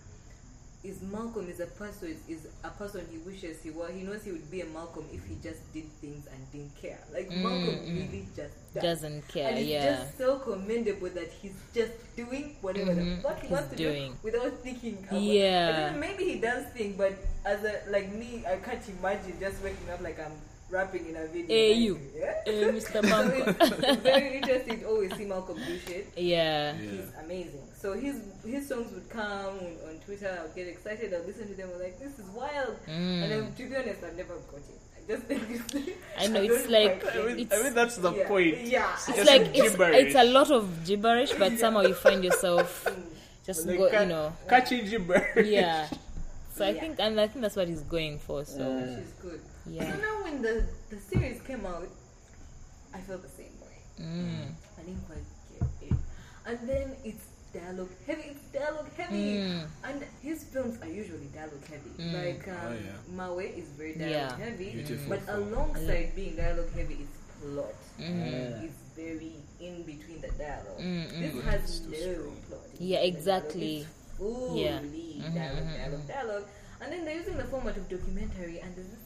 is 0.83 1.01
Malcolm 1.01 1.47
is 1.49 1.59
a 1.61 1.65
person 1.67 2.09
is, 2.09 2.19
is 2.27 2.47
a 2.63 2.69
person 2.69 3.05
he 3.09 3.17
wishes 3.19 3.61
he 3.61 3.69
was. 3.69 3.91
He 3.93 4.01
knows 4.03 4.23
he 4.23 4.31
would 4.31 4.51
be 4.51 4.61
a 4.61 4.65
Malcolm 4.65 5.05
if 5.13 5.25
he 5.25 5.35
just 5.41 5.61
did 5.73 5.85
things 6.01 6.27
and 6.27 6.51
didn't 6.51 6.75
care. 6.81 6.99
Like 7.13 7.29
Malcolm 7.31 7.79
really 7.85 8.27
just 8.35 8.53
does. 8.73 8.83
doesn't 8.83 9.27
care 9.29 9.47
And 9.49 9.59
it's 9.59 9.67
yeah 9.69 9.95
just 9.95 10.17
so 10.17 10.39
commendable 10.39 11.09
that 11.09 11.31
he's 11.41 11.55
just 11.73 11.93
doing 12.15 12.55
whatever 12.61 12.93
the 12.93 13.01
Mhm, 13.01 13.21
fuck 13.21 13.37
he 13.39 13.47
he's 13.47 13.51
wants 13.51 13.69
to 13.69 13.75
doing. 13.77 14.11
do 14.11 14.17
without 14.23 14.53
thinking. 14.59 14.97
About 15.09 15.21
Yeah. 15.21 15.95
Maybe 15.97 16.23
he 16.25 16.39
does 16.39 16.65
think, 16.73 16.97
but 16.97 17.13
as 17.45 17.63
a 17.63 17.89
like 17.89 18.11
me, 18.13 18.43
I 18.45 18.57
can't 18.57 18.83
imagine 18.99 19.39
just 19.39 19.63
waking 19.63 19.89
up 19.89 20.01
like 20.01 20.19
I'm 20.19 20.35
rapping 20.73 21.07
in 21.09 21.15
a 21.15 21.25
video. 21.27 21.47
Hey, 21.47 21.73
you. 21.73 21.99
Yeah? 22.17 22.41
Eh, 22.47 22.71
Mr. 22.71 22.99
so 23.09 23.27
it's, 23.29 23.83
it's 23.83 24.01
very 24.01 24.37
interesting 24.37 24.79
to 24.79 24.85
always 24.87 25.13
see 25.15 25.25
Malcolm 25.25 25.57
do 25.65 25.77
shit. 25.79 26.11
yeah 26.17 26.73
Yeah. 26.73 26.73
He's 26.81 27.11
amazing. 27.23 27.61
So 27.77 27.93
his 27.93 28.15
his 28.45 28.67
songs 28.67 28.91
would 28.93 29.07
come 29.09 29.21
on, 29.21 29.77
on 29.87 29.95
Twitter. 30.05 30.31
I'd 30.43 30.55
get 30.55 30.67
excited. 30.67 31.13
I'd 31.13 31.25
listen 31.25 31.47
to 31.47 31.53
them. 31.53 31.69
I'm 31.73 31.79
like, 31.81 31.99
this 31.99 32.17
is 32.19 32.25
wild. 32.31 32.75
And 32.87 33.31
then, 33.31 33.53
to 33.53 33.69
be 33.69 33.75
honest, 33.75 34.03
I've 34.03 34.17
never 34.17 34.35
got 34.51 34.59
it. 34.59 34.79
I 34.97 35.01
just 35.11 35.23
think 35.27 35.43
it's. 35.49 35.91
I 36.17 36.27
know, 36.27 36.45
don't 36.47 36.51
it's 36.59 36.69
like- 36.69 37.01
quite 37.03 37.15
I 37.15 37.25
mean, 37.27 37.39
it. 37.39 37.53
I 37.53 37.63
mean 37.63 37.73
that's 37.75 37.97
the 37.97 38.11
Yeah. 38.13 38.27
point. 38.27 38.57
Yeah. 38.63 38.93
It's 38.93 39.09
it's 39.09 39.29
like 39.29 39.41
it's, 39.53 39.75
it's 39.79 40.15
a 40.15 40.23
lot 40.23 40.49
of 40.51 40.85
gibberish 40.85 41.33
but 41.33 41.59
somehow 41.59 41.81
you 41.81 41.93
find 41.93 42.23
yourself 42.23 42.87
just 43.45 43.67
Like 43.67 43.77
go 43.77 43.89
ca- 43.91 44.01
you 44.01 44.07
know 44.07 44.33
catchy 44.47 44.81
gibberish. 44.87 45.47
yeah 45.49 45.89
so 46.55 46.63
i 46.65 46.73
think 46.73 46.95
and 46.99 47.19
i 47.19 47.27
think 47.27 47.41
that's 47.41 47.57
what 47.57 47.67
he's 47.67 47.81
going 47.81 48.17
for 48.17 48.45
so 48.45 48.63
She's 48.95 49.11
good. 49.21 49.41
Yeah. 49.65 49.91
So 49.91 49.97
now 50.01 50.23
when 50.23 50.41
the 50.41 50.65
the 50.89 50.97
series 50.99 51.41
came 51.41 51.65
out, 51.65 51.87
I 52.93 52.99
felt 52.99 53.21
the 53.23 53.29
same 53.29 53.55
way. 53.61 53.77
mm, 54.01 54.47
I 54.77 54.81
didn't 54.83 55.05
quite 55.07 55.23
get 55.53 55.89
it. 55.89 55.97
And 56.45 56.59
then 56.67 56.91
it's 57.05 57.25
dialogue 57.53 57.89
heavy. 58.05 58.23
It's 58.35 58.45
dialogue 58.51 58.91
heavy. 58.97 59.37
Mm. 59.39 59.65
And 59.85 60.05
his 60.21 60.43
films 60.43 60.81
are 60.81 60.89
usually 60.89 61.27
dialogue 61.33 61.65
heavy. 61.69 61.91
Mm. 61.97 62.13
Like 62.13 62.47
um, 62.49 62.57
Oh, 62.67 62.73
yeah. 62.73 63.15
Mawe 63.15 63.39
is 63.61 63.69
very 63.77 63.93
dialogue 63.95 64.11
Yeah. 64.39 64.45
heavy. 64.45 64.69
Beautiful 64.71 65.09
But 65.09 65.21
film. 65.25 65.53
alongside 65.53 66.11
being 66.15 66.35
dialogue 66.35 66.73
heavy, 66.75 66.97
it's 67.07 67.17
plot. 67.39 67.75
Mm. 67.99 68.63
It's 68.65 68.81
very 68.95 69.35
in 69.61 69.83
between 69.83 70.19
the 70.21 70.31
dialogue. 70.35 70.79
Mm, 70.79 71.07
mm. 71.07 71.19
This 71.23 71.43
has 71.45 71.61
It's 71.63 71.79
too 71.79 71.91
no 71.91 72.13
strong. 72.13 72.37
plot. 72.49 72.67
Yeah, 72.79 72.99
exactly. 72.99 73.87
Fully 74.17 74.63
Yeah. 74.65 74.79
Mhm, 74.79 75.33
dialogue, 75.33 75.63
mhm, 75.63 75.77
dialogue, 75.77 76.07
dialogue. 76.07 76.47
And 76.81 76.91
then 76.91 77.05
they're 77.05 77.15
using 77.23 77.37
the 77.37 77.45
format 77.45 77.77
of 77.77 77.87
documentary, 77.87 78.59
and 78.59 78.75
there's 78.75 78.87
this 78.91 79.02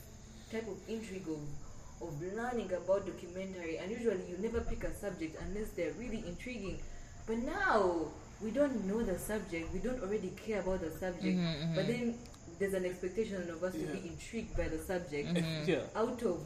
type 0.52 0.68
of 0.68 0.78
intrigue 0.88 1.28
of, 1.28 2.08
of 2.08 2.22
learning 2.22 2.72
about 2.74 3.06
documentary. 3.06 3.78
And 3.78 3.92
usually, 3.92 4.22
you 4.30 4.38
never 4.40 4.62
pick 4.62 4.84
a 4.84 4.94
subject 4.94 5.38
unless 5.42 5.70
they're 5.72 5.94
really 5.94 6.24
intriguing. 6.28 6.80
But 7.26 7.40
now 7.40 8.08
we 8.42 8.52
don't 8.52 8.86
know 8.86 9.02
the 9.04 9.18
subject. 9.18 9.74
We 9.74 9.80
don't 9.80 10.02
already 10.02 10.32
care 10.46 10.62
about 10.62 10.82
the 10.82 10.92
subject. 10.92 11.38
Mhm, 11.38 11.76
But 11.76 11.88
then 11.88 12.16
there's 12.60 12.74
an 12.74 12.86
expectation 12.86 13.50
of 13.50 13.64
us 13.64 13.74
to 13.74 13.86
be 13.88 14.08
intrigued 14.08 14.56
by 14.56 14.68
the 14.70 14.80
subject 14.80 15.38
Yeah. 15.68 15.82
out 15.96 16.22
of 16.24 16.40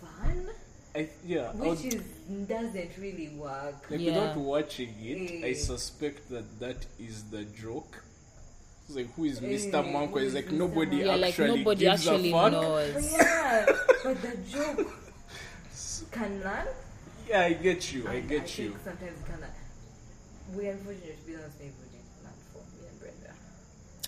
fun, 0.00 0.48
I, 0.94 1.08
yeah. 1.24 1.50
I 1.50 1.54
which 1.56 1.84
was- 1.84 1.94
is 1.94 2.02
doesn't 2.48 2.96
really 2.98 3.28
work. 3.36 3.90
Like 3.90 4.00
Yeah. 4.00 4.12
without 4.14 4.36
watching 4.38 4.94
it, 5.00 5.44
I 5.44 5.52
suspect 5.52 6.30
that 6.30 6.58
that 6.60 6.86
is 6.98 7.24
the 7.24 7.44
joke. 7.44 8.02
It's 8.86 8.96
like 8.96 9.12
who 9.14 9.24
is 9.24 9.40
Mr. 9.40 9.84
who 9.84 9.92
Manko? 9.92 10.16
It's 10.22 10.34
like 10.34 10.46
Mr. 10.46 10.52
nobody 10.52 10.96
yeah 10.98 11.16
like 11.16 11.30
actually 11.30 11.58
nobody 11.58 11.80
gives 11.86 12.06
actually 12.06 12.28
a 12.30 12.32
fuck. 12.32 12.52
But 12.52 12.62
knows 12.62 13.12
yeah, 13.12 13.66
but 14.04 14.22
the 14.22 14.36
joke 14.50 14.92
can 16.12 16.42
land. 16.44 16.68
Yeah, 17.28 17.40
I 17.42 17.52
get 17.54 17.92
you. 17.92 18.06
I 18.08 18.14
and 18.14 18.28
get 18.28 18.46
think 18.48 18.58
you. 18.58 18.76
Sometimes 18.84 19.18
it 19.20 19.26
can 19.26 19.40
land. 19.40 19.52
We 20.54 20.68
unfortunately 20.68 21.16
be 21.26 21.34
honest, 21.34 21.58
maybe 21.58 21.72
we 21.82 21.88
didn't 21.98 22.22
land 22.22 22.36
for 22.52 22.58
me 22.80 22.86
and 22.88 23.00
Brenda, 23.00 23.34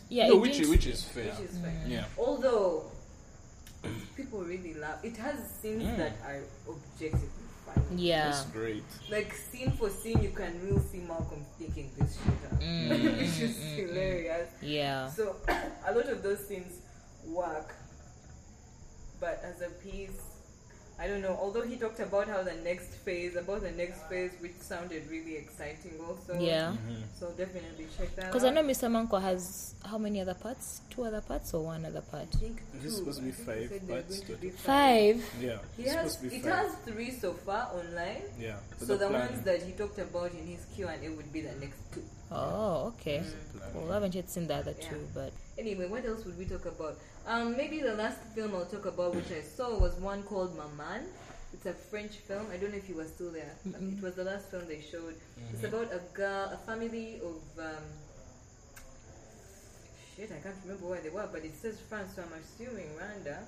Yeah, 0.09 0.29
no, 0.29 0.35
it 0.37 0.41
which 0.43 0.53
didn't- 0.59 0.71
which 0.71 0.87
is 0.87 1.03
fair. 1.03 1.25
which 1.35 1.51
is 1.51 1.59
fine. 1.59 1.83
Yeah. 1.91 2.05
Although 2.17 2.85
people 4.17 4.41
really 4.45 4.75
love 4.75 4.99
it 5.05 5.17
has 5.17 5.39
scenes 5.61 5.83
Mm. 5.83 5.97
that 5.97 6.13
are 6.25 6.41
objectively 6.69 7.29
funny. 7.75 8.07
yeah. 8.09 8.27
That's 8.31 8.45
great. 8.47 8.85
Like 9.11 9.33
scene 9.35 9.73
for 9.73 9.91
scene, 9.91 10.21
you 10.23 10.31
can 10.31 10.61
really 10.65 10.81
see 10.81 10.99
Malcolm 10.99 11.45
thinking 11.59 11.91
this 11.99 12.17
shit 12.19 12.53
up, 12.53 12.61
Mm, 12.61 12.91
which 13.19 13.41
is 13.41 13.57
mm, 13.57 13.63
mm, 13.63 13.73
mm. 13.73 13.77
hilarious. 13.89 14.49
Yeah. 14.63 15.09
So 15.11 15.37
a 15.87 15.95
lot 15.95 16.09
of 16.09 16.23
those 16.23 16.47
scenes 16.47 16.81
work, 17.27 17.75
but 19.21 19.41
as 19.45 19.61
a 19.63 19.71
piece, 19.71 20.21
I 21.01 21.07
don't 21.07 21.23
know. 21.23 21.39
Although 21.41 21.63
he 21.63 21.77
talked 21.77 22.01
about 22.01 22.27
how 22.27 22.43
the 22.43 22.55
next 22.65 22.89
phase, 23.05 23.37
about 23.37 23.61
the 23.63 23.71
next 23.71 24.03
phase, 24.09 24.33
which 24.41 24.57
sounded 24.59 25.09
really 25.09 25.37
exciting, 25.37 25.93
also. 26.07 26.37
Yeah. 26.41 26.75
So 27.21 27.29
definitely 27.37 27.87
check 27.97 28.15
that. 28.17 28.27
Because 28.27 28.43
I 28.45 28.51
know 28.51 28.63
Mr. 28.65 28.91
Manko 28.91 29.21
has 29.23 29.75
how 29.85 29.97
many 29.99 30.21
other 30.21 30.35
parts? 30.35 30.81
Two 30.91 31.05
other 31.05 31.21
parts 31.21 31.55
or 31.55 31.63
one 31.65 31.85
other 31.85 32.01
part? 32.01 32.27
I 32.35 32.39
think 32.39 32.61
Is 32.77 32.83
this 32.83 32.93
two. 32.95 32.99
supposed 32.99 33.19
to 33.21 33.25
be 33.27 33.31
five 33.31 33.59
he 33.61 33.67
said 33.69 33.87
they're 33.87 34.03
parts? 34.03 34.21
to 34.21 34.33
be 34.37 34.51
Five. 34.51 35.25
Yeah. 35.41 35.59
He 35.77 35.83
it's 35.85 35.93
has, 35.95 36.13
supposed 36.15 36.21
to 36.25 36.29
be 36.31 36.37
it 36.37 36.43
five. 36.43 36.53
has 36.67 36.75
three 36.85 37.11
so 37.13 37.33
far 37.35 37.71
online. 37.75 38.23
Yeah. 38.39 38.57
So 38.79 38.97
the 38.97 39.07
plan- 39.09 39.29
ones 39.31 39.43
that 39.43 39.63
he 39.63 39.73
talked 39.73 39.99
about 40.01 40.33
in 40.33 40.47
his 40.49 40.65
Q 40.75 40.89
and 40.89 41.05
A 41.05 41.11
would 41.11 41.33
be 41.33 41.43
the 41.43 41.55
next 41.61 41.79
two. 41.95 42.03
Oh, 42.33 42.93
okay. 42.99 43.23
plan. 43.57 43.71
Well, 43.75 43.91
I 43.93 43.95
haven't 43.95 44.15
yet 44.17 44.29
seen 44.29 44.49
the 44.49 44.57
other 44.57 44.75
Yeah. 44.81 44.89
two, 44.91 45.09
but 45.15 45.33
Anyway, 45.57 45.87
what 45.89 46.05
else 46.07 46.25
would 46.25 46.39
we 46.39 46.45
talk 46.45 46.67
about? 46.67 46.97
Um, 47.27 47.57
maybe 47.57 47.81
the 47.83 47.93
last 47.95 48.19
film 48.33 48.55
I'll 48.55 48.65
talk 48.67 48.87
about, 48.87 49.13
which 49.17 49.33
I 49.33 49.43
saw, 49.43 49.77
was 49.77 49.95
one 49.97 50.23
called 50.23 50.57
Maman. 50.89 51.07
It's 51.53 51.67
a 51.67 51.73
French 51.73 52.13
film. 52.29 52.47
I 52.53 52.57
don't 52.59 52.71
know 52.73 52.77
if 52.77 52.89
you 52.89 52.97
were 52.97 53.05
still 53.07 53.31
there. 53.33 53.53
It 53.65 54.03
was 54.03 54.15
the 54.15 54.25
last 54.25 54.51
film 54.51 54.65
they 54.69 54.81
showed. 54.81 55.15
It's 55.53 55.65
about 55.65 55.89
a 55.93 56.01
girl, 56.13 56.51
a 56.53 56.59
family 56.67 57.21
of 57.25 57.41
um, 57.65 57.85
shit. 60.15 60.31
I 60.31 60.41
can't 60.43 60.55
remember 60.65 60.87
where 60.87 61.01
they 61.01 61.09
were, 61.09 61.29
but 61.33 61.45
it 61.45 61.55
says 61.61 61.81
France, 61.89 62.13
so 62.17 62.23
I'm 62.23 62.33
assuming 62.39 62.89
Rwanda. 63.01 63.39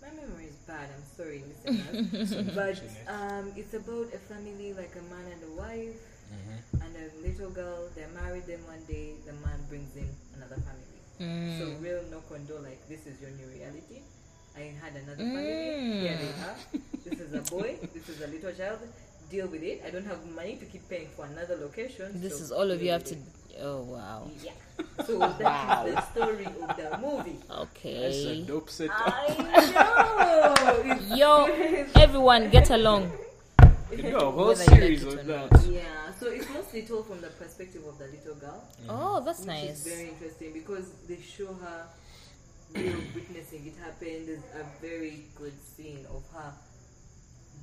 My 0.00 0.08
memory 0.16 0.46
is 0.46 0.56
bad. 0.66 0.88
I'm 0.96 1.04
sorry, 1.16 1.42
listeners. 1.44 2.54
but 2.54 2.80
um, 3.12 3.52
it's 3.56 3.74
about 3.74 4.08
a 4.14 4.18
family, 4.32 4.72
like 4.72 4.92
a 4.96 5.02
man 5.12 5.24
and 5.32 5.42
a 5.44 5.52
wife, 5.60 6.00
Mm-hmm. 6.26 6.82
and 6.82 6.92
a 6.98 7.06
little 7.22 7.50
girl. 7.50 7.86
They're 7.94 8.10
married. 8.10 8.48
Then 8.48 8.58
one 8.66 8.82
day, 8.88 9.12
the 9.24 9.32
man 9.46 9.62
brings 9.68 9.94
in 9.94 10.10
another 10.34 10.56
family. 10.58 10.98
Mm. 11.22 11.54
So 11.60 11.64
real 11.80 12.02
no 12.10 12.18
condo, 12.28 12.58
like 12.60 12.82
this 12.88 13.06
is 13.06 13.20
your 13.22 13.30
new 13.30 13.46
reality. 13.46 14.02
I 14.56 14.72
had 14.82 14.92
another 14.96 15.22
mm. 15.22 15.34
family. 15.34 16.00
Here 16.00 16.18
they 16.18 16.32
are. 16.46 16.56
This 17.04 17.20
is 17.20 17.34
a 17.34 17.50
boy. 17.54 17.76
This 17.92 18.08
is 18.08 18.22
a 18.22 18.26
little 18.26 18.52
child. 18.52 18.78
Deal 19.30 19.48
with 19.48 19.62
it. 19.62 19.82
I 19.86 19.90
don't 19.90 20.06
have 20.06 20.24
money 20.34 20.56
to 20.56 20.64
keep 20.64 20.88
paying 20.88 21.08
for 21.14 21.26
another 21.26 21.56
location. 21.56 22.20
this 22.20 22.38
so 22.38 22.44
is 22.44 22.52
all 22.52 22.70
of 22.70 22.82
you 22.82 22.90
have 22.90 23.02
with 23.04 23.12
to. 23.12 23.62
Oh 23.62 23.82
wow. 23.82 24.28
Yeah. 24.42 24.52
So 25.06 25.18
that 25.18 25.86
is 25.88 25.94
the 25.94 26.00
story 26.12 26.46
of 26.46 26.76
the 26.76 26.98
movie. 26.98 27.36
Okay. 27.50 28.00
That's 28.00 28.16
a 28.16 28.30
Okay. 28.30 28.42
dope 28.42 28.70
setup. 28.70 28.96
I 29.06 29.26
know. 29.74 30.92
It's 30.92 31.16
Yo, 31.16 31.46
everyone 32.02 32.50
get 32.50 32.70
along. 32.70 33.10
You 33.92 34.02
do 34.02 34.16
a 34.16 34.30
whole 34.32 34.48
Whether 34.48 34.64
you 34.64 34.70
like 34.70 34.80
series 34.80 35.02
it 35.04 35.18
of 35.20 35.26
that. 35.26 35.66
Yeah, 35.70 36.10
so 36.18 36.26
it's 36.26 36.48
mostly 36.50 36.82
told 36.82 37.06
from 37.06 37.20
the 37.20 37.28
perspective 37.28 37.82
of 37.86 37.96
the 37.98 38.06
little 38.06 38.34
girl, 38.34 38.64
Oh, 38.88 39.22
that's 39.24 39.38
which 39.40 39.46
nice. 39.46 39.86
is 39.86 39.94
very 39.94 40.08
interesting 40.08 40.52
because 40.52 40.90
they 41.08 41.20
show 41.22 41.54
her 41.54 41.86
real 42.74 43.00
witnessing 43.14 43.66
it 43.66 43.74
happen. 43.82 44.26
There's 44.26 44.46
a 44.54 44.64
very 44.80 45.24
good 45.36 45.54
scene 45.60 46.06
of 46.10 46.22
her 46.34 46.52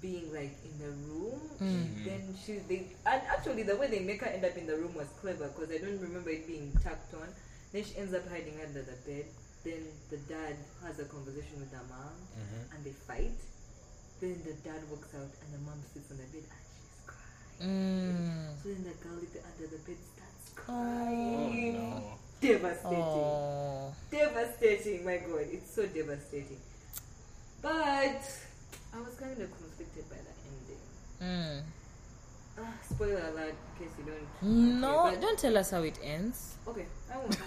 being 0.01 0.33
like 0.33 0.55
in 0.65 0.73
the 0.79 0.91
room. 1.07 1.39
Mm. 1.61 2.05
Then 2.05 2.35
she 2.35 2.59
they 2.67 2.87
and 3.05 3.21
actually 3.31 3.63
the 3.63 3.75
way 3.75 3.87
they 3.87 3.99
make 3.99 4.21
her 4.21 4.27
end 4.27 4.43
up 4.45 4.57
in 4.57 4.67
the 4.67 4.75
room 4.75 4.93
was 4.95 5.07
clever 5.21 5.47
because 5.47 5.71
I 5.71 5.77
don't 5.79 5.99
remember 6.01 6.29
it 6.29 6.47
being 6.47 6.71
tacked 6.83 7.13
on. 7.15 7.27
Then 7.71 7.83
she 7.83 7.97
ends 7.97 8.13
up 8.13 8.27
hiding 8.29 8.59
under 8.65 8.81
the 8.83 8.97
bed. 9.07 9.25
Then 9.63 9.87
the 10.11 10.17
dad 10.27 10.57
has 10.83 10.99
a 10.99 11.05
conversation 11.05 11.59
with 11.59 11.71
the 11.71 11.79
mom 11.89 12.11
Mm-hmm. 12.35 12.75
and 12.75 12.79
they 12.83 12.91
fight. 13.07 13.37
Then 14.19 14.41
the 14.43 14.53
dad 14.67 14.81
walks 14.89 15.13
out 15.15 15.31
and 15.39 15.49
the 15.53 15.61
mom 15.63 15.79
sits 15.93 16.09
on 16.11 16.17
the 16.17 16.27
bed 16.35 16.43
and 16.43 16.63
she's 16.67 16.99
crying. 17.07 17.61
Mm. 17.61 18.61
So 18.61 18.69
then 18.69 18.83
the 18.83 18.95
girl 18.99 19.15
living 19.15 19.43
under 19.45 19.67
the 19.71 19.79
bed 19.87 19.99
starts 20.03 20.45
Oh 20.51 20.61
crying. 20.65 21.73
no. 21.73 22.19
Devastating. 22.43 22.97
Oh. 23.03 23.93
Devastating, 24.11 25.05
my 25.05 25.17
god. 25.17 25.47
It's 25.51 25.73
so 25.73 25.85
devastating. 25.85 26.59
But 27.61 27.71
I 27.71 28.99
was 28.99 29.15
kind 29.17 29.39
of 29.41 29.49
conflicted 29.57 30.09
by 30.09 30.17
the 30.17 30.33
ending. 30.49 31.61
Mm. 31.61 31.61
Ah, 32.59 32.73
spoiler 32.87 33.23
alert 33.31 33.55
in 33.79 33.85
case 33.85 33.95
you 33.97 34.03
don't. 34.05 34.79
No, 34.81 35.07
Okay, 35.07 35.21
don't 35.21 35.39
tell 35.39 35.57
us 35.57 35.71
how 35.71 35.81
it 35.83 35.97
ends. 36.03 36.55
Okay, 36.67 36.85
I 37.11 37.17
won't. 37.17 37.37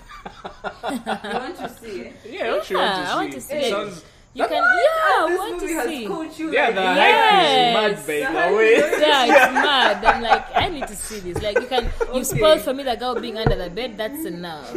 you 1.24 1.40
want 1.40 1.56
to 1.58 1.68
see 1.68 2.00
it? 2.00 2.14
Yeah, 2.30 2.56
what 2.56 2.70
you 2.70 2.76
want 2.78 2.94
to 2.96 3.06
see? 3.06 3.12
I 3.12 3.14
want 3.14 3.32
to 3.32 3.40
see 3.40 3.54
It 3.54 3.64
it. 3.64 3.70
sounds, 3.70 4.04
You 4.36 4.44
can, 4.52 4.62
ah, 4.62 4.76
yeah, 4.84 5.24
I 5.24 5.28
this 5.30 5.38
want 5.38 5.52
movie 5.56 5.66
to 5.72 5.74
has 5.80 5.88
see. 5.88 6.06
coached 6.06 6.38
you 6.38 6.52
yeah, 6.52 6.66
like 6.66 6.74
the 6.74 6.80
that. 6.82 6.96
hype 7.00 7.92
is 7.96 8.06
mad, 8.06 8.06
by 8.06 8.12
The 8.20 8.50
the 8.50 8.56
way. 8.56 8.72
Yeah, 9.00 9.24
it's 9.24 9.54
mad. 9.54 10.04
I'm 10.04 10.22
like, 10.22 10.44
I 10.54 10.68
need 10.68 10.86
to 10.86 10.96
see 10.96 11.20
this. 11.20 11.42
Like, 11.42 11.56
you 11.60 11.66
can, 11.66 11.84
you 11.84 12.20
Okay. 12.20 12.24
spoiled 12.24 12.60
for 12.60 12.74
me 12.74 12.82
the 12.84 12.96
girl 12.96 13.14
being 13.18 13.38
under 13.38 13.56
the 13.56 13.70
bed. 13.70 13.96
That's 13.96 14.24
enough. 14.26 14.68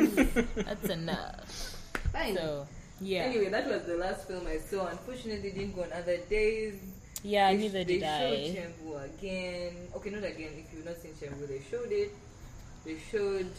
That's 0.56 0.89
enough. 1.00 1.76
Fine. 2.13 2.36
So, 2.38 2.67
yeah, 3.02 3.24
Anyway, 3.24 3.50
that 3.50 3.67
was 3.67 3.84
the 3.84 3.98
last 3.98 4.28
film 4.30 4.48
I 4.48 4.58
saw. 4.60 4.88
Unfortunately, 4.88 5.52
didn't 5.52 5.76
go 5.76 5.84
on 5.84 5.91
other 5.91 6.17
days. 6.30 6.76
yeah. 7.24 7.52
They- 7.52 7.58
Neither 7.58 7.84
they 7.84 8.00
did 8.00 8.02
showed 8.02 8.39
I. 8.39 8.56
Chembu 8.56 8.89
again. 9.12 9.74
Okay, 9.95 10.10
not 10.10 10.24
again. 10.24 10.52
If 10.56 10.72
you've 10.74 10.86
not 10.88 10.95
seen 11.04 11.12
Chembu, 11.19 11.48
they 11.52 11.60
showed 11.69 11.91
it. 11.91 12.15
They 12.86 12.95
showed 13.12 13.52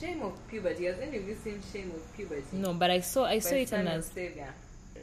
Shame 0.00 0.22
of 0.22 0.34
Puberty. 0.50 0.86
Has 0.86 0.98
any 0.98 1.16
of 1.18 1.28
you 1.28 1.36
seen 1.38 1.62
Shame 1.72 1.92
of 1.94 2.02
Puberty? 2.16 2.58
No, 2.58 2.74
but 2.74 2.90
I 2.90 2.98
saw, 3.00 3.24
I 3.24 3.38
saw 3.38 3.50
By 3.54 3.56
it 3.62 3.68
Son 3.68 3.86
and 3.86 4.02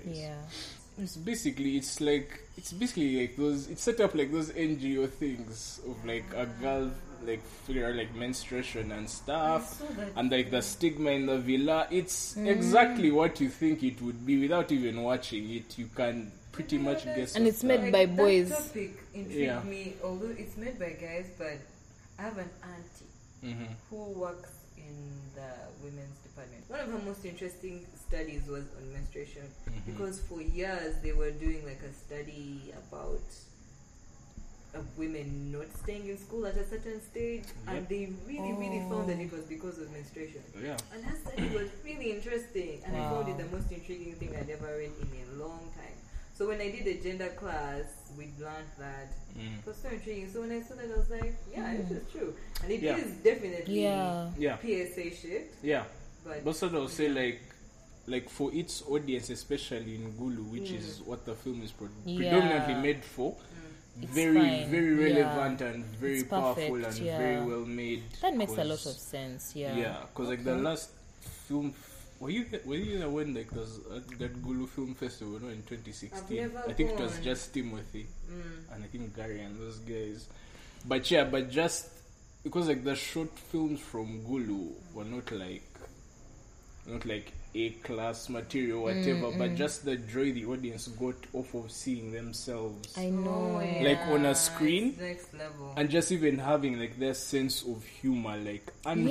I 0.06 0.10
of 0.10 0.12
was, 0.12 0.18
Savior. 0.18 0.28
yeah. 0.28 1.04
It's 1.04 1.18
basically 1.18 1.78
it's 1.78 2.00
like 2.00 2.40
it's 2.58 2.72
basically 2.72 3.20
like 3.22 3.36
those 3.36 3.68
it's 3.70 3.84
set 3.84 4.00
up 4.00 4.16
like 4.16 4.32
those 4.32 4.50
NGO 4.52 5.10
things 5.10 5.82
of 5.88 6.06
like 6.06 6.24
a 6.34 6.46
girl 6.46 6.90
like 7.24 7.44
figure 7.66 7.88
out 7.88 7.96
like 7.96 8.16
menstruation 8.16 8.92
and 8.92 9.10
stuff 9.10 9.82
I 9.82 9.86
saw 9.88 9.94
that. 9.96 10.08
and 10.16 10.32
like 10.32 10.52
the 10.52 10.62
stigma 10.62 11.12
in 11.12 11.26
the 11.26 11.38
villa. 11.40 11.88
It's 11.92 12.38
exactly 12.38 13.12
what 13.12 13.42
you 13.42 13.50
think 13.50 13.84
it 13.84 14.02
would 14.02 14.26
be 14.26 14.40
without 14.40 14.72
even 14.72 15.02
watching 15.04 15.50
it. 15.54 15.78
You 15.78 15.90
can 15.94 16.32
pretty 16.54 16.78
much 16.78 17.04
guess. 17.04 17.36
And 17.36 17.46
it's 17.46 17.64
made 17.64 17.82
the- 17.88 17.92
by 17.92 18.06
that 18.06 18.16
boys. 18.16 18.50
topic 18.50 18.98
intrigued 19.14 19.40
Yeah. 19.42 19.64
me, 19.64 19.96
although 20.04 20.34
it's 20.38 20.56
made 20.56 20.80
by 20.80 20.92
guys, 20.92 21.26
but 21.38 21.58
I 22.18 22.22
have 22.22 22.38
an 22.38 22.50
auntie 22.64 23.54
Mhm. 23.58 23.68
who 23.90 23.98
works 24.18 24.50
in 24.88 24.96
the 25.36 25.50
women's 25.84 26.18
department. 26.20 26.64
One 26.68 26.80
of 26.80 26.92
her 26.92 27.00
most 27.06 27.26
interesting 27.26 27.86
studies 28.08 28.48
was 28.48 28.66
on 28.78 28.94
menstruation 28.94 29.44
Mm-hmm. 29.70 29.92
because 29.92 30.20
for 30.22 30.42
years 30.42 30.96
they 31.04 31.12
were 31.14 31.32
doing 31.32 31.66
like 31.66 31.82
a 31.84 31.94
study 31.94 32.74
about 32.88 33.22
uh, 34.76 34.80
women 34.98 35.52
not 35.52 35.68
staying 35.84 36.08
in 36.08 36.18
school 36.18 36.46
at 36.46 36.56
a 36.58 36.66
certain 36.68 37.02
stage, 37.02 37.44
and 37.68 37.88
they 37.88 38.10
really, 38.28 38.54
really 38.54 38.80
found 38.92 39.04
Oh. 39.06 39.08
that 39.08 39.20
it 39.20 39.32
was 39.32 39.44
because 39.46 39.78
of 39.80 39.90
menstruation. 39.92 40.44
Yeah. 40.62 40.78
And 40.94 41.04
that 41.04 41.18
study 41.26 41.48
was 41.56 41.70
really 41.84 42.12
interesting, 42.12 42.82
and 42.86 42.96
I 42.98 43.10
found 43.10 43.30
it 43.30 43.38
the 43.38 43.50
most 43.56 43.72
intriguing 43.72 44.16
thing 44.16 44.36
I'd 44.36 44.50
ever 44.50 44.76
read 44.78 44.92
in 45.00 45.40
a 45.40 45.44
long 45.44 45.60
time. 45.80 45.96
So 46.38 46.48
when 46.48 46.60
I 46.60 46.70
did 46.70 46.84
the 46.86 46.96
gender 47.02 47.30
class, 47.40 47.86
we 48.18 48.26
learned 48.40 48.68
that 48.78 49.08
Mm. 49.38 49.60
it 49.60 49.66
was 49.66 49.78
so 49.78 49.90
intriguing. 49.90 50.30
So 50.32 50.42
when 50.42 50.52
I 50.52 50.62
saw 50.62 50.76
that, 50.76 50.86
I 50.94 50.98
was 50.98 51.10
like, 51.10 51.36
yeah, 51.52 51.76
this 51.78 51.92
is 51.92 52.12
true, 52.12 52.34
and 52.64 52.72
it 52.72 52.84
is 52.84 52.84
Yeah. 52.84 53.14
definitely 53.24 53.84
Yeah. 53.84 54.30
Yeah. 54.38 54.58
PSA 54.62 55.12
shit. 55.16 55.54
Yeah. 55.64 55.84
But 56.26 56.44
But 56.44 56.56
sort 56.56 56.74
of 56.76 56.92
say 56.92 57.10
like 57.10 57.40
like 58.08 58.30
for 58.30 58.54
its 58.54 58.84
audience, 58.88 59.30
especially 59.32 59.96
in 59.96 60.14
Gulu, 60.14 60.52
which 60.52 60.70
Mm. 60.72 60.78
is 60.78 61.02
what 61.02 61.26
the 61.26 61.34
film 61.36 61.64
is 61.64 61.72
pro- 61.72 61.88
Yeah. 62.06 62.18
predominantly 62.18 62.76
made 62.76 63.04
for, 63.04 63.36
It's 64.02 64.12
very 64.14 64.36
fine. 64.38 64.70
very 64.70 64.94
Yeah. 64.96 65.24
relevant 65.24 65.62
and 65.62 65.86
very 66.00 66.20
It's 66.20 66.30
powerful 66.30 66.70
perfect, 66.78 66.98
and 67.00 67.06
yeah. 67.08 67.18
very 67.18 67.46
well 67.46 67.66
made. 67.66 68.04
That 68.22 68.36
makes 68.36 68.52
a 68.58 68.64
lot 68.64 68.86
of 68.86 68.94
sense. 69.00 69.56
Yeah. 69.56 69.76
Yeah, 69.76 70.06
because 70.14 70.30
like 70.30 70.44
the 70.44 70.56
last 70.56 70.90
film. 71.48 71.74
Were 72.26 72.32
you 72.32 72.46
were 72.66 72.76
you 72.76 73.08
when 73.08 73.36
like 73.36 73.52
there's 73.52 73.78
uh, 73.78 74.00
that 74.18 74.42
Gulu 74.42 74.68
Film 74.68 74.96
Festival 74.96 75.40
no, 75.40 75.50
in 75.50 75.62
2016? 75.62 76.10
I've 76.18 76.32
never 76.32 76.68
I 76.68 76.74
think 76.74 76.90
it 76.90 77.00
was 77.00 77.20
just 77.20 77.54
Timothy 77.54 78.08
mm, 78.28 78.74
and 78.74 78.84
I 78.84 78.88
think 78.88 79.16
Gary 79.16 79.42
and 79.42 79.60
those 79.60 79.78
guys. 79.78 80.28
But 80.88 81.12
yeah, 81.12 81.26
but 81.26 81.52
just 81.52 81.88
because 82.44 82.68
like 82.68 82.84
the 82.84 82.96
short 82.96 83.38
films 83.38 83.80
from 83.80 84.24
Gulu 84.24 84.72
were 84.96 85.04
not 85.04 85.32
like 85.34 85.70
not 86.88 87.06
like 87.06 87.32
A 87.58 87.70
class 87.84 88.28
material, 88.28 88.84
whatever, 88.84 89.32
but 89.38 89.56
just 89.56 89.86
the 89.86 89.96
joy 89.96 90.34
the 90.34 90.44
audience 90.46 90.90
got 90.90 91.16
off 91.34 91.54
of 91.56 91.72
seeing 91.72 92.12
themselves. 92.12 92.94
I 92.98 93.10
know. 93.10 93.56
oh, 93.58 93.60
yeah, 93.62 93.88
Like, 93.90 94.00
on 94.10 94.26
a 94.26 94.36
screen? 94.36 94.98
level. 95.34 95.74
and 95.78 95.90
just 95.90 96.12
even 96.12 96.38
having 96.38 96.78
like 96.78 97.00
their 97.00 97.14
sense 97.14 97.64
of 97.64 97.82
humor, 98.02 98.36
like 98.38 98.74
unfiltered, 98.86 99.10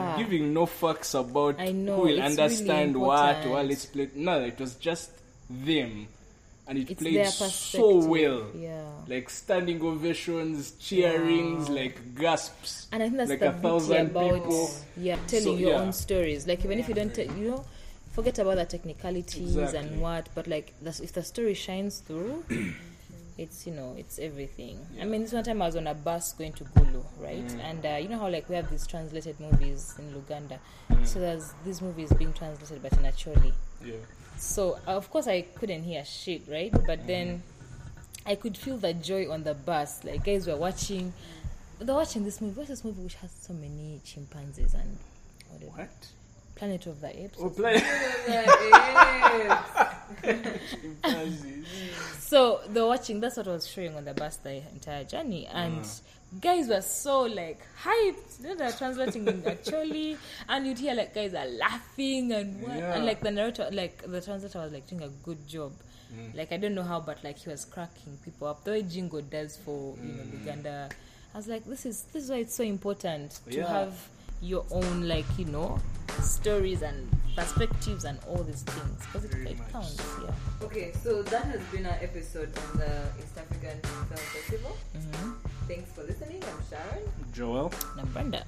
Yeah. 0.00 0.14
giving 0.18 0.52
no 0.52 0.66
fucks 0.66 1.18
about 1.18 1.58
I 1.58 1.72
know, 1.72 1.96
who 1.96 2.02
will 2.02 2.08
it's 2.08 2.18
really 2.18 2.22
understand 2.42 2.96
what, 3.00 3.28
important. 3.36 3.54
well, 3.54 3.70
it's 3.70 3.86
played. 3.86 4.14
No, 4.14 4.40
it 4.44 4.58
was 4.60 4.74
just 4.76 5.10
them 5.48 6.08
and 6.66 6.78
it 6.78 6.90
It's 6.90 7.02
played 7.02 7.26
so 7.26 7.96
well. 8.06 8.46
Yeah. 8.56 8.84
Like 9.06 9.28
standing 9.30 9.82
ovations, 9.82 10.72
cheerings, 10.80 11.68
Wow. 11.68 11.74
like 11.74 12.14
gasps. 12.14 12.88
And 12.92 13.02
I 13.02 13.06
think 13.06 13.18
that's 13.18 13.30
like 13.30 13.40
the 13.40 13.50
a 13.50 13.52
thousand 13.52 14.06
about 14.10 14.34
people. 14.34 14.70
yeah 14.96 15.16
telling 15.26 15.44
So, 15.44 15.54
your 15.56 15.70
yeah. 15.70 15.80
own 15.80 15.92
stories. 15.92 16.46
Like 16.46 16.64
even 16.64 16.78
if 16.78 16.88
you 16.88 16.94
don't, 16.94 17.16
you 17.18 17.50
know, 17.50 17.64
forget 18.12 18.38
about 18.38 18.56
the 18.56 18.64
technicalities 18.64 19.56
Exactly. 19.56 19.78
and 19.78 20.00
what, 20.00 20.28
but 20.34 20.46
like 20.46 20.72
if 20.82 21.12
the 21.12 21.22
story 21.22 21.54
shines 21.54 21.98
through, 21.98 22.44
it's 23.36 23.66
you 23.66 23.72
know 23.74 23.94
it's 23.98 24.18
everything. 24.18 24.78
I 25.00 25.04
mean, 25.04 25.22
this 25.22 25.32
one 25.32 25.42
time 25.44 25.60
I 25.60 25.66
was 25.66 25.76
on 25.76 25.86
a 25.88 25.94
bus 25.94 26.32
going 26.32 26.52
to 26.54 26.64
Gulu, 26.64 27.04
right? 27.18 27.44
Mm. 27.46 27.60
And 27.60 27.84
uh, 27.86 27.96
you 28.00 28.08
know 28.08 28.18
how 28.18 28.28
like 28.30 28.48
we 28.48 28.54
have 28.56 28.70
these 28.70 28.86
translated 28.86 29.38
movies 29.40 29.94
in 29.98 30.12
Luganda, 30.14 30.58
Mm. 30.90 31.06
so 31.06 31.18
there's 31.18 31.52
these 31.64 31.82
movies 31.82 32.12
being 32.16 32.32
translated 32.32 32.80
but 32.82 32.92
in 32.92 33.00
Acholi. 33.04 33.52
Yeah. 33.84 33.94
So 34.36 34.78
uh, 34.86 34.92
of 34.92 35.10
course 35.10 35.26
I 35.26 35.42
couldn't 35.42 35.84
hear 35.84 36.04
shit, 36.04 36.42
right? 36.48 36.72
But 36.86 37.06
then 37.06 37.42
I 38.26 38.34
could 38.34 38.56
feel 38.56 38.76
the 38.76 38.94
joy 38.94 39.30
on 39.30 39.44
the 39.44 39.54
bus. 39.54 40.04
Like 40.04 40.24
guys 40.24 40.46
were 40.46 40.56
watching, 40.56 41.12
they're 41.78 41.94
watching 41.94 42.24
this 42.24 42.40
movie. 42.40 42.54
What's 42.54 42.68
this 42.68 42.84
movie 42.84 43.02
which 43.02 43.14
has 43.16 43.30
so 43.30 43.52
many 43.52 44.00
chimpanzees 44.04 44.74
and 44.74 44.98
whatever? 45.50 45.72
What? 45.72 46.08
Planet 46.54 46.86
of 46.86 47.00
the 47.00 47.22
Apes. 47.24 47.38
Oh, 47.40 47.50
play. 47.50 47.82
So 52.20 52.60
they're 52.68 52.86
watching. 52.86 53.20
That's 53.20 53.36
what 53.36 53.48
I 53.48 53.52
was 53.52 53.66
showing 53.66 53.94
on 53.96 54.04
the 54.04 54.14
bus 54.14 54.36
the 54.38 54.62
entire 54.72 55.04
journey, 55.04 55.46
and 55.46 55.86
guys 56.40 56.68
were 56.68 56.80
so 56.80 57.22
like 57.22 57.60
hyped. 57.82 58.38
They're 58.40 58.72
translating 58.72 59.26
in 59.28 59.42
Acholi, 59.42 60.16
and 60.48 60.66
you'd 60.66 60.78
hear 60.78 60.94
like 60.94 61.14
guys 61.14 61.34
are 61.34 61.46
laughing 61.46 62.32
and 62.32 62.62
what, 62.62 62.76
Yeah. 62.76 62.94
and 62.94 63.06
like 63.06 63.20
the 63.20 63.30
narrator, 63.30 63.68
like 63.72 64.02
the 64.10 64.20
translator 64.20 64.58
was 64.60 64.72
like 64.72 64.86
doing 64.88 65.02
a 65.02 65.08
good 65.08 65.46
job. 65.46 65.72
Mm. 66.14 66.36
Like 66.36 66.52
I 66.52 66.56
don't 66.56 66.74
know 66.74 66.82
how, 66.82 67.00
but 67.00 67.22
like 67.24 67.38
he 67.38 67.48
was 67.50 67.64
cracking 67.64 68.18
people 68.24 68.48
up. 68.48 68.64
The 68.64 68.72
way 68.72 68.82
Jingo 68.82 69.20
does 69.20 69.56
for 69.56 69.94
you 70.02 70.10
Mm. 70.10 70.16
know 70.16 70.38
Uganda, 70.40 70.88
I 71.34 71.36
was 71.36 71.46
like, 71.48 71.64
this 71.64 71.86
is 71.86 72.02
this 72.12 72.24
is 72.24 72.30
why 72.30 72.36
it's 72.38 72.54
so 72.54 72.64
important 72.64 73.38
to 73.50 73.56
Yeah. 73.56 73.68
have 73.68 74.08
your 74.44 74.64
own 74.70 75.08
like 75.08 75.26
you 75.38 75.46
know 75.46 75.78
stories 76.20 76.82
and 76.82 77.08
perspectives 77.34 78.04
and 78.04 78.18
all 78.28 78.42
these 78.44 78.62
things 78.62 79.00
because 79.06 79.24
it, 79.24 79.32
Very 79.32 79.50
it 79.50 79.58
counts. 79.72 80.00
Yeah. 80.22 80.66
Okay, 80.66 80.92
so 80.92 81.22
that 81.22 81.44
has 81.46 81.60
been 81.72 81.86
our 81.86 81.98
episode 82.00 82.56
on 82.58 82.78
the 82.78 83.02
East 83.18 83.36
African 83.36 83.80
Film 83.80 84.18
Festival. 84.18 84.76
Mm-hmm. 84.96 85.32
Thanks 85.66 85.90
for 85.92 86.02
listening. 86.02 86.42
I'm 86.44 86.62
Sharon. 86.70 87.08
Joel. 87.32 87.72
Now, 87.96 88.04
Brenda. 88.04 88.44